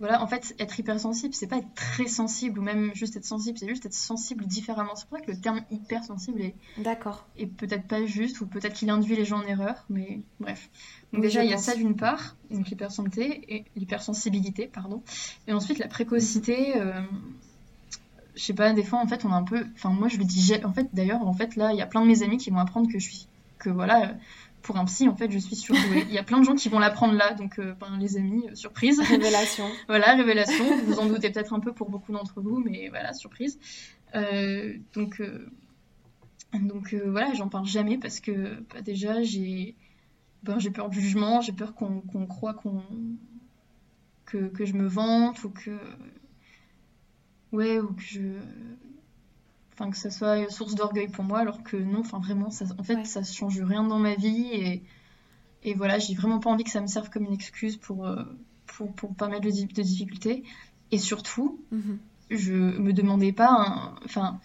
[0.00, 3.58] voilà, en fait, être hypersensible, c'est pas être très sensible ou même juste être sensible,
[3.58, 4.94] c'est juste être sensible différemment.
[4.94, 7.26] C'est pour ça que le terme hypersensible est, D'accord.
[7.36, 10.70] est peut-être pas juste ou peut-être qu'il induit les gens en erreur, mais bref.
[11.12, 15.02] Donc déjà, il y a ça d'une part, donc l'hypersensibilité, et l'hypersensibilité, pardon,
[15.48, 16.76] et ensuite la précocité.
[16.76, 17.00] Euh,
[18.36, 19.66] je sais pas, des fois, en fait, on a un peu.
[19.74, 20.52] Enfin, moi, je le dis.
[20.64, 22.58] En fait, d'ailleurs, en fait, là, il y a plein de mes amis qui vont
[22.58, 23.26] apprendre que je suis.
[23.58, 24.14] Que voilà,
[24.62, 26.04] pour un psy, en fait, je suis surdouée.
[26.08, 28.48] Il y a plein de gens qui vont l'apprendre là, donc euh, ben, les amis,
[28.48, 29.00] euh, surprise.
[29.00, 29.66] Révélation.
[29.88, 30.64] voilà, révélation.
[30.64, 33.58] Vous vous en doutez peut-être un peu pour beaucoup d'entre vous, mais voilà, surprise.
[34.14, 35.22] Euh, donc,
[36.54, 39.76] donc voilà, j'en parle jamais parce que bah, déjà, j'ai
[40.42, 42.82] ben, j'ai peur du jugement, j'ai peur qu'on croit qu'on
[44.24, 45.78] que, que, je me vante ou que
[47.52, 48.20] ouais ou que je
[49.78, 52.82] enfin que ça soit source d'orgueil pour moi, alors que non, enfin vraiment, ça, en
[52.82, 54.82] fait, ça change rien dans ma vie et,
[55.62, 58.24] et voilà, j'ai vraiment pas envie que ça me serve comme une excuse pour, euh,
[58.66, 60.42] pour, pour, pas mettre de, difficultés.
[60.90, 61.98] Et surtout, mhm.
[62.30, 64.40] je me demandais pas, enfin,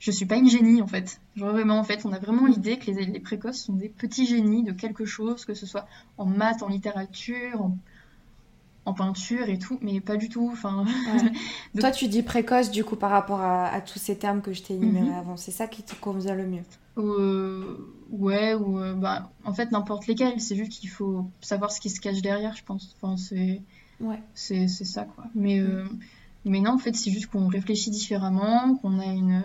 [0.00, 1.20] je suis pas une génie en fait.
[1.36, 4.26] Genre vraiment, en fait, on a vraiment l'idée que les, les précoces sont des petits
[4.26, 5.86] génies de quelque chose, que ce soit
[6.18, 7.78] en maths, en littérature, en
[8.86, 10.50] en peinture et tout, mais pas du tout.
[10.52, 10.84] Enfin,
[11.78, 14.74] Toi, tu dis précoce du coup par rapport à, tous ces termes que je t'ai
[14.74, 15.18] énumérés mhm.
[15.18, 15.36] avant.
[15.36, 16.62] C'est ça qui te convient le mieux?
[16.98, 20.40] Euh, Ouais, ou euh, bah, en fait n'importe lesquels.
[20.40, 22.94] C'est juste qu'il faut savoir ce qui se cache derrière, je pense.
[23.00, 23.62] Enfin, c'est
[24.00, 24.20] ouais.
[24.34, 25.24] c'est ça quoi.
[25.34, 25.84] Mais euh,
[26.44, 29.42] mais non, en fait, c'est juste qu'on réfléchit différemment, qu'on a une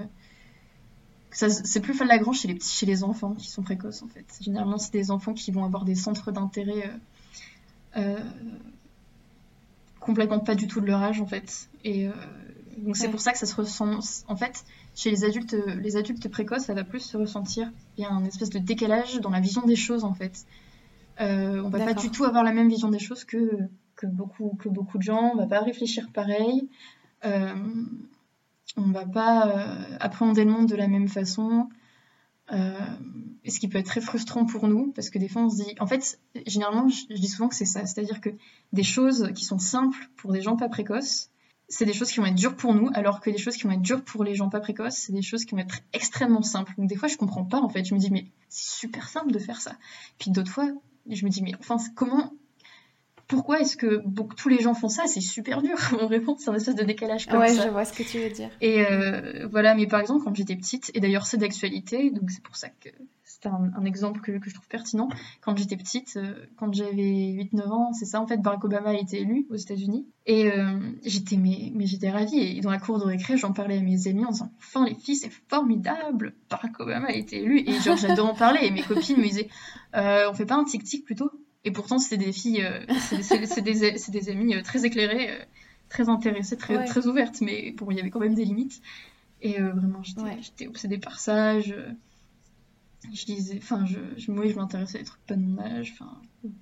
[1.32, 4.26] c'est plus flagrant chez les petits, chez les enfants qui sont précoces en fait.
[4.42, 6.92] Généralement, c'est des enfants qui vont avoir des centres d'intérêt
[10.00, 11.70] complètement pas du tout de leur âge en fait.
[11.84, 12.12] Et euh,
[12.78, 14.00] donc c'est pour ça que ça se ressent.
[14.28, 14.64] En fait,
[14.96, 17.72] chez les adultes, les adultes précoces, ça va plus se ressentir.
[17.98, 20.46] Il y a un espèce de décalage dans la vision des choses en fait.
[21.22, 24.58] Euh, on va pas du tout avoir la même vision des choses que, que, beaucoup,
[24.60, 25.32] que beaucoup de gens.
[25.34, 26.70] On va pas réfléchir pareil.
[27.26, 27.54] Euh,
[28.78, 31.70] on va pas euh, appréhender le monde de la même façon.
[33.48, 35.76] Ce qui peut être très frustrant pour nous, parce que des fois on se dit,
[35.80, 38.30] en fait, généralement, je, dis souvent que c'est ça, c'est-à-dire que
[38.74, 41.30] des choses qui sont simples pour des gens pas précoces,
[41.68, 43.72] c'est des choses qui vont être dures pour nous, alors que des choses qui vont
[43.72, 46.74] être dures pour les gens pas précoces, c'est des choses qui vont être extrêmement simples.
[46.78, 49.32] Donc des fois, je comprends pas, en fait, je me dis, mais c'est super simple
[49.32, 49.76] de faire ça.
[50.18, 50.68] Puis d'autres fois,
[51.08, 52.34] je me dis, mais enfin, comment
[53.30, 54.02] pourquoi est-ce que
[54.36, 55.04] tous les gens font ça?
[55.06, 55.78] C'est super dur.
[56.02, 57.62] On répond, c'est un espèce de décalage comme ouais, ça.
[57.62, 58.50] Ouais, je vois ce que tu veux dire.
[58.60, 62.42] Et euh, voilà, mais par exemple, quand j'étais petite, et d'ailleurs c'est d'actualité, donc c'est
[62.42, 62.90] pour ça que
[63.24, 65.10] c'est un, exemple que, je trouve pertinent.
[65.42, 68.94] Quand j'étais petite, euh, quand j'avais 8-9 ans, c'est ça en fait, Barack Obama a
[68.94, 70.08] été élu aux États-Unis.
[70.26, 72.40] Et euh, j'étais mais, mais j'étais ravie.
[72.40, 74.96] Et dans la cour de récré, j'en parlais à mes amis en disant Enfin, les
[74.96, 77.60] filles, c'est formidable Barack Obama a été élu.
[77.60, 78.62] Et genre, j'adore en parler.
[78.64, 79.50] Et mes copines me disaient
[79.94, 81.32] On fait pas un tic-tic plutôt?
[81.66, 82.86] Et pourtant, c'était des filles, euh,
[83.22, 85.44] c'est des, des, amies euh, très éclairées, euh,
[85.90, 88.82] très intéressées, très, très ouvertes, mais bon, il y avait quand même des limites.
[89.42, 91.62] Et vraiment, j'étais obsédée par ça.
[91.62, 91.74] Je,
[93.14, 95.96] je disais, enfin, je, je, moi, je m'intéressais à des trucs pas de mon âge.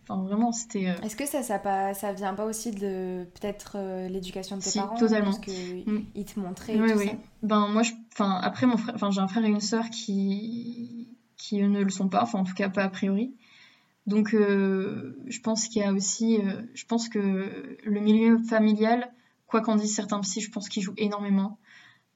[0.03, 0.83] Enfin, vraiment, c'était.
[1.01, 3.79] Est-ce que ça, ça, pas, ça vient pas aussi de peut-être
[4.09, 5.31] l'éducation de tes si, parents totalement.
[5.31, 6.23] Parce qu'ils mm.
[6.23, 6.79] te montraient.
[6.79, 7.07] Oui, tout oui.
[7.07, 7.15] Ça.
[7.41, 11.17] Ben, moi, je, enfin, après, mon frère, enfin, j'ai un frère et une sœur qui,
[11.35, 13.33] qui ne le sont pas, enfin, en tout cas, pas a priori.
[14.07, 19.11] Donc, euh, je pense qu'il y a aussi, euh, je pense que le milieu familial,
[19.45, 21.59] quoi qu'en disent certains psy, je pense qu'il joue énormément.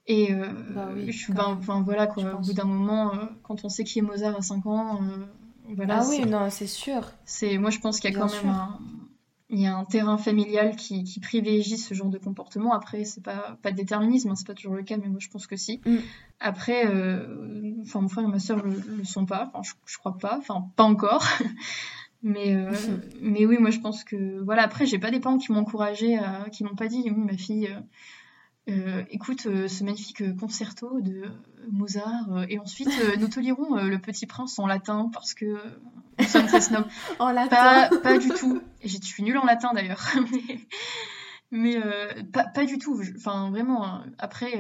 [0.08, 3.12] Et bah je, ben, voilà, quoi, au bout d'un moment,
[3.44, 5.00] quand on sait qui est Mozart à 5 ans,
[5.76, 6.00] voilà.
[6.02, 7.12] Ah oui, non, c'est sûr.
[7.24, 8.80] C'est, moi, je pense qu'il y a quand même un,
[9.52, 12.74] il y a un terrain familial qui, privilégie ce genre de comportement.
[12.74, 15.30] Après, c'est pas pas de déterminisme, hein, c'est pas toujours le cas, mais moi je
[15.30, 15.82] pense que si.
[15.86, 15.98] Mm.
[16.40, 19.98] Après, euh, enfin mon frère et ma soeur le, le sont pas, enfin je, je,
[19.98, 21.26] crois pas, enfin pas encore.
[22.24, 22.72] mais euh,
[23.22, 24.64] mais oui, moi je pense que voilà.
[24.64, 26.18] Après, j'ai pas des parents qui m'ont encouragé,
[26.52, 27.68] qui m'ont pas dit, ma fille.
[27.68, 27.82] Euh,
[28.70, 31.24] euh, écoute euh, ce magnifique concerto de
[31.70, 32.90] Mozart et ensuite
[33.20, 35.58] nous te lirons Le Petit Prince en latin parce que
[36.20, 36.88] nous sommes très snobs.
[37.20, 38.62] en latin Pas, du tout.
[38.84, 40.04] Je suis nulle en latin d'ailleurs.
[41.52, 41.78] mais,
[42.32, 43.02] pas, du tout.
[43.18, 43.86] Enfin vraiment.
[43.86, 44.06] Hein.
[44.18, 44.52] Après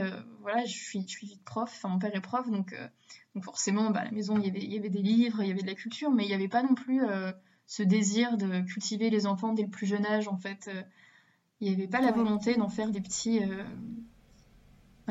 [0.41, 1.71] voilà, je suis, je suis prof.
[1.75, 2.75] Enfin mon père est prof donc,
[3.35, 5.47] donc forcément bah, à la maison il y, avait, il y avait des livres, il
[5.47, 7.01] y avait de la culture, mais il n'y avait pas non plus
[7.65, 10.69] ce désir de cultiver les enfants dès le plus jeune âge en fait.
[11.59, 13.39] Il n'y avait pas la volonté d'en faire des petits,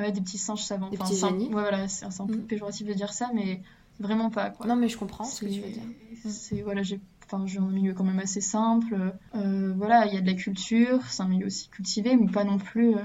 [0.01, 0.88] euh, des petits singes savants.
[0.88, 1.46] Des petits génies.
[1.46, 2.46] Ouais, voilà, c'est un peu mm.
[2.46, 3.61] péjoratif de dire ça, mais
[3.98, 4.51] vraiment pas.
[4.51, 4.66] Quoi.
[4.66, 5.82] Non, mais je comprends ce que tu veux dire.
[6.28, 7.01] C'est voilà, j'ai
[7.32, 9.12] Enfin, j'ai un milieu quand même assez simple.
[9.36, 12.42] Euh, voilà, il y a de la culture, c'est un milieu aussi cultivé, mais pas
[12.42, 13.03] non plus euh,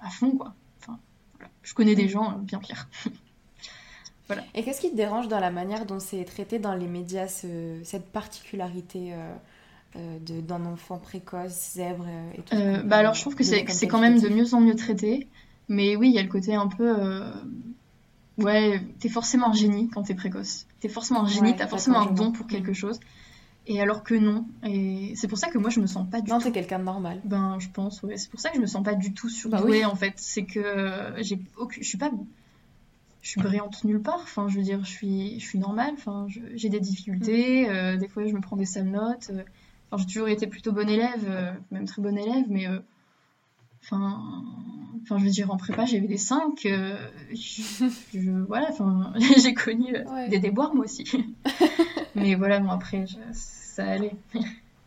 [0.00, 0.54] à fond, quoi.
[0.80, 0.98] Enfin,
[1.34, 1.50] voilà.
[1.62, 2.08] Je connais des mm.
[2.08, 2.88] gens bien pires.
[4.26, 4.42] voilà.
[4.54, 8.10] Et qu'est-ce qui te dérange dans la manière dont c'est traité dans les médias, cette
[8.10, 9.12] particularité
[9.96, 13.64] euh, d'un enfant précoce, zèbre euh, et tout euh, bah alors je trouve que c'est
[13.64, 15.26] quand même de mieux en mieux traité.
[15.68, 17.22] Mais oui, il y a le côté un peu.
[18.38, 20.66] Ouais, t'es forcément un génie quand t'es précoce.
[20.80, 23.00] T'es forcément un génie, t'as forcément un don pour quelque chose.
[23.66, 24.46] Et alors que non.
[24.64, 26.34] Et c'est pour ça que moi je me sens pas du tout.
[26.34, 27.20] Non, t'es quelqu'un de normal.
[27.24, 28.16] Ben, je pense, ouais.
[28.16, 30.14] C'est pour ça que je me sens pas du tout surdouée bah en fait.
[30.16, 31.82] C'est que j'ai aucune.
[31.82, 32.10] Je suis pas.
[33.20, 34.20] Je suis brillante nulle part.
[34.22, 35.92] Enfin, je veux dire, je suis, je suis normale.
[35.94, 37.68] Enfin, j'ai des difficultés.
[37.68, 37.98] Mm.
[37.98, 39.32] des fois, je me prends des sales notes
[39.96, 42.78] j'ai toujours été plutôt bonne élève, euh, même très bonne élève, mais euh,
[43.82, 44.44] enfin,
[45.02, 46.66] enfin, je veux dire, en prépa, j'avais des 5.
[46.66, 46.96] Euh,
[47.32, 49.12] je, voilà, enfin,
[49.42, 49.94] j'ai connu
[50.28, 51.04] des déboires, moi aussi.
[52.14, 54.16] mais voilà, bon, après, ça allait.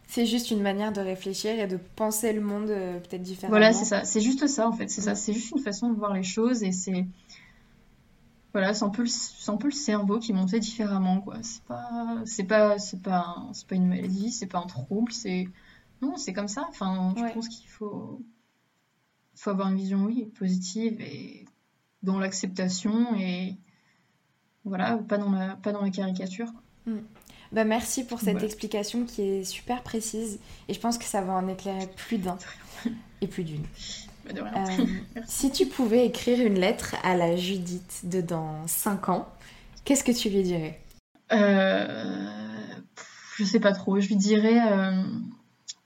[0.08, 3.58] C'est juste une manière de réfléchir et de penser le monde peut-être différemment.
[3.58, 4.04] Voilà, c'est ça.
[4.04, 4.90] C'est juste ça, en fait.
[4.90, 5.16] C'est ça.
[5.16, 7.06] C'est juste une façon de voir les choses et c'est
[8.54, 9.10] voilà, c'est un peu le,
[9.50, 11.38] un peu le cerveau qui montait différemment, quoi.
[11.42, 15.48] C'est pas, c'est pas, c'est pas, c'est pas une maladie, c'est pas un trouble, c'est,
[16.02, 16.66] non, c'est comme ça.
[16.68, 18.22] Enfin, je pense qu'il faut,
[19.42, 21.46] faut avoir une vision, oui, positive et
[22.04, 23.56] dans l'acceptation et
[24.66, 26.54] voilà, pas dans la, pas dans la caricature.
[26.86, 26.98] Mm.
[27.52, 30.40] Bah merci pour cette explication qui est super précise
[30.70, 32.38] et je pense que ça va en éclairer plus d'un
[33.22, 33.64] et plus d'une.
[34.30, 34.86] Euh,
[35.28, 39.28] si tu pouvais écrire une lettre à la Judith de dans 5 ans,
[39.84, 40.80] qu'est-ce que tu lui dirais?
[41.34, 42.30] Euh,
[43.38, 44.00] Je sais pas trop.
[44.00, 44.62] Je lui dirais.
[44.72, 45.04] Euh,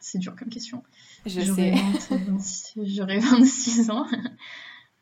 [0.05, 0.83] c'est dur comme question.
[1.25, 1.73] Je sais.
[2.83, 4.05] J'aurais 26 ans.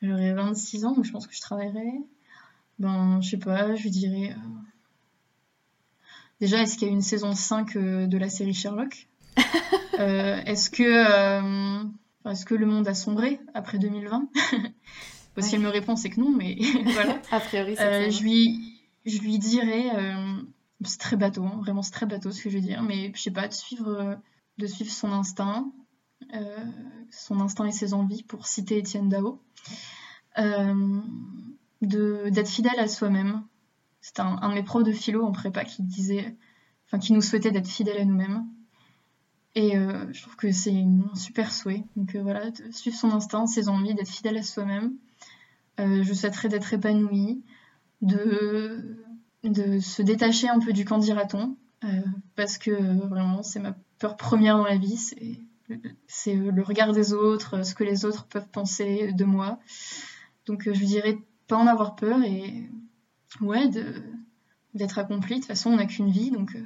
[0.02, 1.92] J'aurais 26 ans, donc je pense que je travaillerai.
[2.80, 4.32] Ben, je sais pas, je lui dirais.
[4.32, 4.50] Euh,
[6.42, 9.08] déjà, est-ce qu'il y a une saison 5 de la série Sherlock?
[9.98, 11.84] Est-ce que
[12.26, 14.30] est-ce que le monde a sombré après 2020
[15.40, 17.22] Si elle me répond, c'est que non, mais voilà.
[17.32, 20.42] A priori, c'est euh, je lui, je lui dirais, euh,
[20.86, 23.22] c'est très bateau, hein, vraiment c'est très bateau ce que je veux dire, mais je
[23.22, 24.16] sais pas, de suivre, euh,
[24.58, 25.72] de suivre son instinct,
[27.10, 29.42] son instinct et ses envies, pour citer Étienne Dao,
[31.82, 33.44] d'être fidèle à soi-même.
[34.02, 36.36] C'est un, un, de mes profs de philo en prépa qui disait,
[36.86, 38.46] enfin qui nous souhaitait d'être fidèles à nous-mêmes.
[39.56, 41.86] Et euh, je trouve que c'est un super souhait.
[41.96, 44.94] Donc euh, voilà, de suivre son instinct, ses envies, d'être fidèle à soi-même.
[45.80, 47.44] Euh, je souhaiterais d'être épanouie,
[48.02, 48.98] de,
[49.44, 51.56] de se détacher un peu du camp dira-t-on,
[52.36, 52.72] parce que
[53.08, 55.40] vraiment c'est ma peur première dans la vie, c'est
[56.08, 59.60] c'est le regard des autres, ce que les autres peuvent penser de moi.
[60.46, 62.70] Donc je dirais pas en avoir peur et
[63.40, 63.70] ouais,
[64.74, 65.36] d'être accomplie.
[65.36, 66.58] De toute façon, on n'a qu'une vie, donc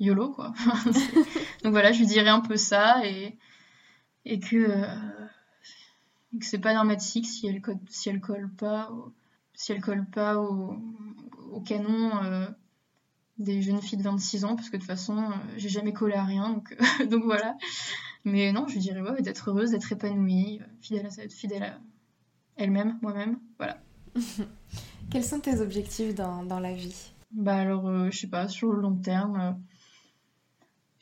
[0.00, 0.52] YOLO, quoi.
[1.62, 3.38] Donc voilà, je dirais un peu ça et,
[4.24, 5.26] et que, euh,
[6.40, 9.12] que c'est pas dramatique si elle, si elle colle pas, au,
[9.54, 10.76] si elle colle pas au,
[11.64, 12.48] canon euh,
[13.38, 16.14] des jeunes filles de 26 ans, parce que de toute façon, euh, j'ai jamais collé
[16.14, 16.76] à rien, donc,
[17.10, 17.56] donc voilà.
[18.24, 21.78] Mais non, je dirais ouais, d'être heureuse, d'être épanouie, fidèle à, fidèle à
[22.56, 23.78] elle-même, moi-même, voilà.
[25.10, 27.12] Quels sont tes objectifs dans, dans la vie?
[27.32, 29.56] Bah alors, je sais pas, sur le long terme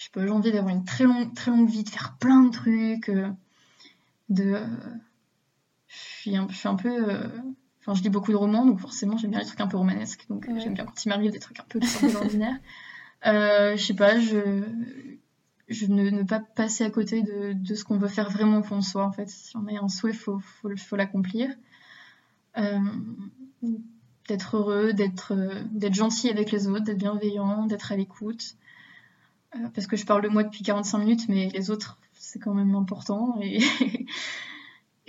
[0.01, 2.45] je sais pas, j'ai envie d'avoir une très longue, très longue vie, de faire plein
[2.45, 3.28] de trucs, euh,
[4.31, 4.55] de...
[4.55, 4.66] Euh,
[5.89, 7.20] je, suis un, je suis un peu...
[7.81, 9.76] Euh, enfin, je lis beaucoup de romans, donc forcément, j'aime bien les trucs un peu
[9.76, 12.57] romanesques, donc j'aime bien quand il m'arrive des trucs un peu de l'ordinaire.
[13.24, 14.64] je sais pas, je...
[15.68, 18.83] Je ne, ne pas passer à côté de, de ce qu'on veut faire vraiment pour
[18.83, 19.28] soi, en fait.
[19.28, 21.49] Si on a un souhait, il faut, faut, faut l'accomplir.
[24.26, 25.33] d'être heureux, d'être
[25.70, 28.57] d'être gentil avec les autres, d'être bienveillant, d'être à l'écoute.
[29.72, 32.74] parce que je parle de moi depuis 45 minutes, mais les autres, c'est quand même
[32.74, 33.39] important.
[33.41, 33.61] Et,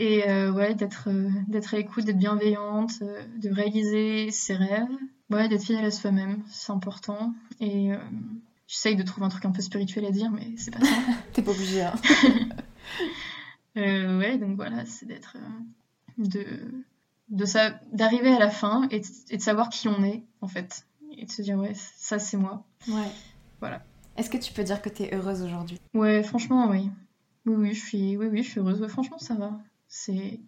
[0.04, 1.10] et ouais, d'être
[1.48, 4.88] d'être à l'écoute, d'être bienveillante, de réaliser ses rêves.
[5.30, 7.34] Ouais, d'être fidèle à soi-même, c'est important.
[7.60, 7.92] Et
[8.72, 10.96] J'essaye de trouver un truc un peu spirituel à dire, mais c'est pas ça.
[11.34, 11.82] T'es pas obligé.
[11.82, 11.94] Hein.
[13.78, 15.36] euh, ouais, donc voilà, c'est d'être.
[15.36, 16.46] Euh, de
[17.28, 20.86] de ça d'arriver à la fin et de, savoir qui on est, en fait.
[21.18, 22.64] Et de se dire, ouais, ça c'est moi.
[22.88, 23.12] Ouais.
[23.60, 23.84] Voilà.
[24.16, 25.78] Est-ce que tu peux dire que t'es heureuse aujourd'hui?
[25.94, 26.90] Ouais, franchement, oui.
[27.46, 28.88] Oui, oui, je suis, oui, oui, je suis heureuse.
[28.88, 29.60] franchement, ça va.
[29.92, 30.40] C'est.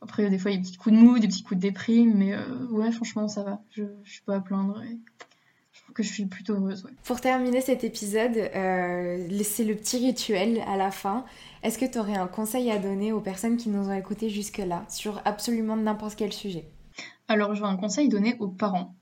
[0.00, 1.66] Après, des fois, il y a des petits coups de mou, des petits coups de
[1.68, 3.62] déprime, mais euh, ouais, franchement, ça va.
[3.70, 4.82] Je, je suis pas à plaindre.
[4.82, 4.98] Et
[5.92, 6.86] que je suis plutôt heureuse.
[7.04, 11.24] Pour terminer cet épisode, euh, c'est le petit rituel à la fin.
[11.62, 14.84] Est-ce que tu aurais un conseil à donner aux personnes qui nous ont écoutés jusque-là
[14.88, 16.70] sur absolument n'importe quel sujet?
[17.28, 18.94] Alors, j'aurais un conseil à donner aux parents.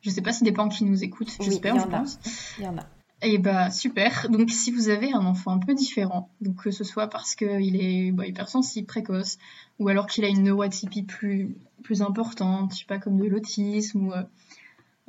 [0.00, 2.18] Je sais pas si des parents qui nous écoutent, j'espère, je pense.
[2.58, 2.86] Il y en a.
[3.20, 4.28] Et eh bah super.
[4.30, 7.74] Donc si vous avez un enfant un peu différent, donc que ce soit parce qu'il
[7.74, 9.38] est bah, hypersensible, précoce,
[9.80, 11.56] ou alors qu'il a une neuroatypie plus,
[12.00, 14.22] importante, je sais pas, comme de l'autisme, ou euh,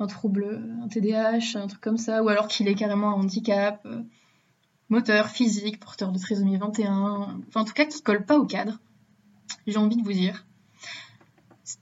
[0.00, 3.80] un trouble, un TDAH, un truc comme ça, ou alors qu'il est carrément un handicap
[3.86, 4.02] euh,
[4.88, 8.80] moteur, physique, porteur de trisomie 21, enfin en tout cas qui colle pas au cadre,
[9.68, 10.46] j'ai envie de vous dire,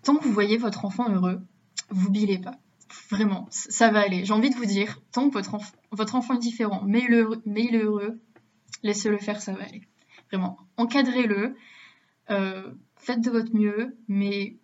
[0.02, 1.40] tant que vous voyez votre enfant heureux,
[1.88, 2.58] vous bilez pas.
[3.10, 4.24] Vraiment, ça va aller.
[4.24, 5.56] J'ai envie de vous dire, tant que votre,
[5.92, 8.20] votre enfant est différent, mais il est heureux,
[8.82, 9.82] laissez-le faire, ça va aller.
[10.30, 11.56] Vraiment, encadrez-le,
[12.30, 14.58] euh, faites de votre mieux, mais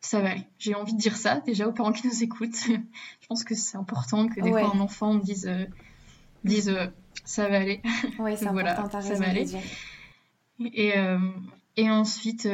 [0.00, 0.46] ça va aller.
[0.58, 2.56] J'ai envie de dire ça déjà aux parents qui nous écoutent.
[2.66, 5.64] je pense que c'est important que des fois un enfant dise, euh,
[6.44, 6.86] dise euh,
[7.24, 7.82] ça va aller.
[8.18, 9.46] Oui, c'est important, ça va aller.
[10.60, 11.18] Et, euh,
[11.76, 12.48] et ensuite,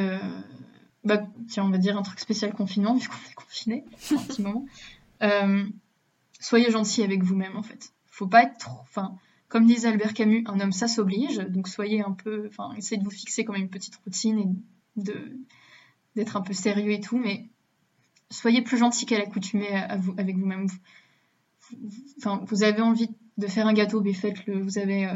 [1.03, 4.41] bah, tiens, on va dire un truc spécial confinement, vu qu'on est confiné un petit
[4.41, 4.65] moment.
[6.39, 7.93] soyez gentil avec vous-même en fait.
[8.11, 8.79] Faut pas être trop.
[8.81, 9.15] Enfin,
[9.49, 11.37] comme disait Albert Camus, un homme ça s'oblige.
[11.49, 12.47] Donc soyez un peu.
[12.47, 15.37] Enfin, essayez de vous fixer comme une petite routine et de
[16.15, 17.49] d'être un peu sérieux et tout, mais
[18.29, 19.73] soyez plus gentil qu'à l'accoutumée
[20.17, 20.67] avec vous-même.
[22.17, 24.61] Enfin, vous avez envie de faire un gâteau, mais faites-le.
[24.61, 25.15] Vous avez, euh,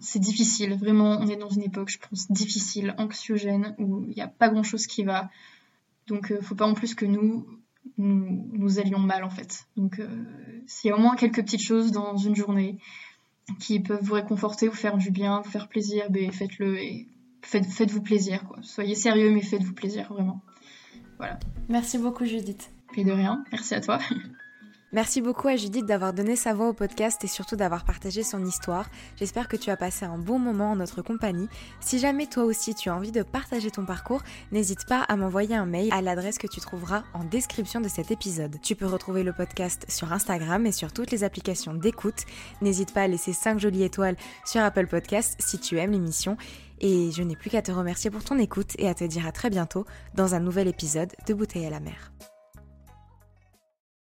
[0.00, 0.74] c'est difficile.
[0.74, 4.48] Vraiment, on est dans une époque, je pense, difficile, anxiogène, où il n'y a pas
[4.48, 5.30] grand-chose qui va.
[6.08, 7.46] Donc, euh, faut pas en plus que nous,
[7.98, 9.66] nous, allions mal en fait.
[9.76, 10.08] Donc, euh,
[10.66, 12.78] s'il y a au moins quelques petites choses dans une journée
[13.60, 17.08] qui peuvent vous réconforter, vous faire du bien, vous faire plaisir, ben, faites-le et
[17.42, 18.58] faites, vous plaisir, quoi.
[18.62, 20.42] Soyez sérieux, mais faites-vous plaisir, vraiment.
[21.18, 21.38] Voilà.
[21.68, 22.70] Merci beaucoup, Judith.
[22.96, 23.98] Et de rien, merci à toi.
[24.92, 28.44] Merci beaucoup à Judith d'avoir donné sa voix au podcast et surtout d'avoir partagé son
[28.44, 28.88] histoire.
[29.16, 31.48] J'espère que tu as passé un bon moment en notre compagnie.
[31.80, 34.22] Si jamais toi aussi tu as envie de partager ton parcours,
[34.52, 38.12] n'hésite pas à m'envoyer un mail à l'adresse que tu trouveras en description de cet
[38.12, 38.60] épisode.
[38.62, 42.22] Tu peux retrouver le podcast sur Instagram et sur toutes les applications d'écoute.
[42.62, 46.36] N'hésite pas à laisser 5 jolies étoiles sur Apple Podcast si tu aimes l'émission.
[46.80, 49.32] Et je n'ai plus qu'à te remercier pour ton écoute et à te dire à
[49.32, 49.84] très bientôt
[50.14, 52.12] dans un nouvel épisode de Bouteille à la mer.